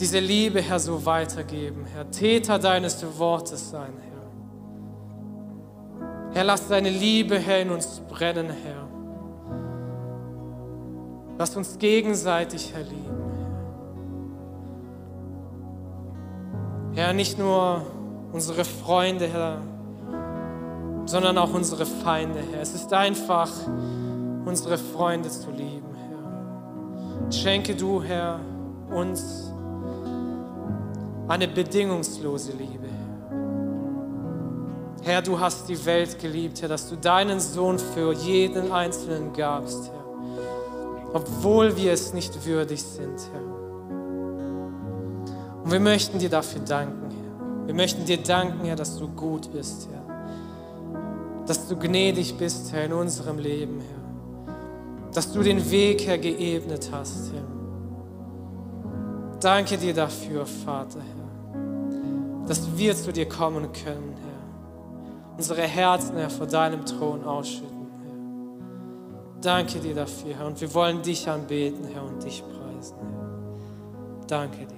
diese 0.00 0.20
Liebe, 0.20 0.62
Herr, 0.62 0.80
so 0.80 1.04
weitergeben, 1.04 1.84
Herr. 1.84 2.10
Täter 2.10 2.58
deines 2.58 3.04
Wortes 3.18 3.68
sein, 3.68 3.92
Herr. 3.92 4.08
Herr, 6.32 6.44
lass 6.44 6.66
deine 6.66 6.88
Liebe, 6.88 7.38
Herr, 7.38 7.60
in 7.60 7.68
uns 7.68 8.00
brennen, 8.08 8.46
Herr. 8.46 8.88
Lass 11.36 11.54
uns 11.54 11.78
gegenseitig, 11.78 12.72
Herr, 12.72 12.84
lieben, 12.84 13.27
Herr. 16.98 17.12
Nicht 17.12 17.38
nur 17.38 17.82
unsere 18.32 18.64
Freunde, 18.64 19.28
Herr, 19.28 19.60
sondern 21.06 21.38
auch 21.38 21.54
unsere 21.54 21.86
Feinde, 21.86 22.40
Herr. 22.50 22.60
Es 22.60 22.74
ist 22.74 22.92
einfach, 22.92 23.48
unsere 24.44 24.76
Freunde 24.78 25.28
zu 25.28 25.52
lieben, 25.52 25.94
Herr. 25.94 27.30
Schenke 27.30 27.76
du, 27.76 28.02
Herr, 28.02 28.40
uns 28.90 29.52
eine 31.28 31.46
bedingungslose 31.46 32.50
Liebe, 32.50 32.88
Herr. 35.04 35.12
Herr, 35.14 35.22
du 35.22 35.38
hast 35.38 35.68
die 35.68 35.86
Welt 35.86 36.18
geliebt, 36.18 36.60
Herr, 36.62 36.68
dass 36.68 36.88
du 36.88 36.96
deinen 36.96 37.38
Sohn 37.38 37.78
für 37.78 38.12
jeden 38.12 38.72
Einzelnen 38.72 39.32
gabst, 39.32 39.88
Herr. 39.92 41.14
Obwohl 41.14 41.76
wir 41.76 41.92
es 41.92 42.12
nicht 42.12 42.44
würdig 42.44 42.82
sind, 42.82 43.20
Herr. 43.32 43.57
Und 45.68 45.72
wir 45.72 45.80
möchten 45.80 46.18
dir 46.18 46.30
dafür 46.30 46.62
danken, 46.62 47.10
Herr. 47.10 47.66
Wir 47.66 47.74
möchten 47.74 48.06
dir 48.06 48.16
danken, 48.16 48.64
Herr, 48.64 48.76
dass 48.76 48.96
du 48.96 49.06
gut 49.06 49.52
bist, 49.52 49.86
Herr 49.92 49.98
dass 51.48 51.66
du 51.66 51.76
gnädig 51.76 52.36
bist, 52.36 52.72
Herr, 52.72 52.84
in 52.84 52.92
unserem 52.92 53.38
Leben, 53.38 53.80
Herr. 53.80 55.12
Dass 55.12 55.32
du 55.32 55.42
den 55.42 55.70
Weg, 55.70 56.06
Herr, 56.06 56.18
geebnet 56.18 56.90
hast, 56.92 57.32
Herr. 57.32 57.46
Danke 59.40 59.78
dir 59.78 59.94
dafür, 59.94 60.44
Vater, 60.44 61.00
Herr, 61.00 62.46
dass 62.46 62.76
wir 62.76 62.94
zu 62.94 63.12
dir 63.12 63.26
kommen 63.26 63.72
können, 63.72 64.14
Herr. 64.16 65.36
Unsere 65.38 65.62
Herzen, 65.62 66.16
Herr, 66.16 66.28
vor 66.28 66.46
deinem 66.46 66.84
Thron 66.84 67.24
ausschütten, 67.24 67.86
Herr. 68.04 69.40
Danke 69.40 69.78
dir 69.78 69.94
dafür, 69.94 70.34
Herr. 70.34 70.46
Und 70.46 70.60
wir 70.60 70.74
wollen 70.74 71.00
dich 71.00 71.28
anbeten, 71.28 71.86
Herr, 71.86 72.04
und 72.04 72.22
dich 72.22 72.42
preisen, 72.42 72.96
Herr. 73.00 74.26
Danke 74.26 74.66
dir. 74.66 74.77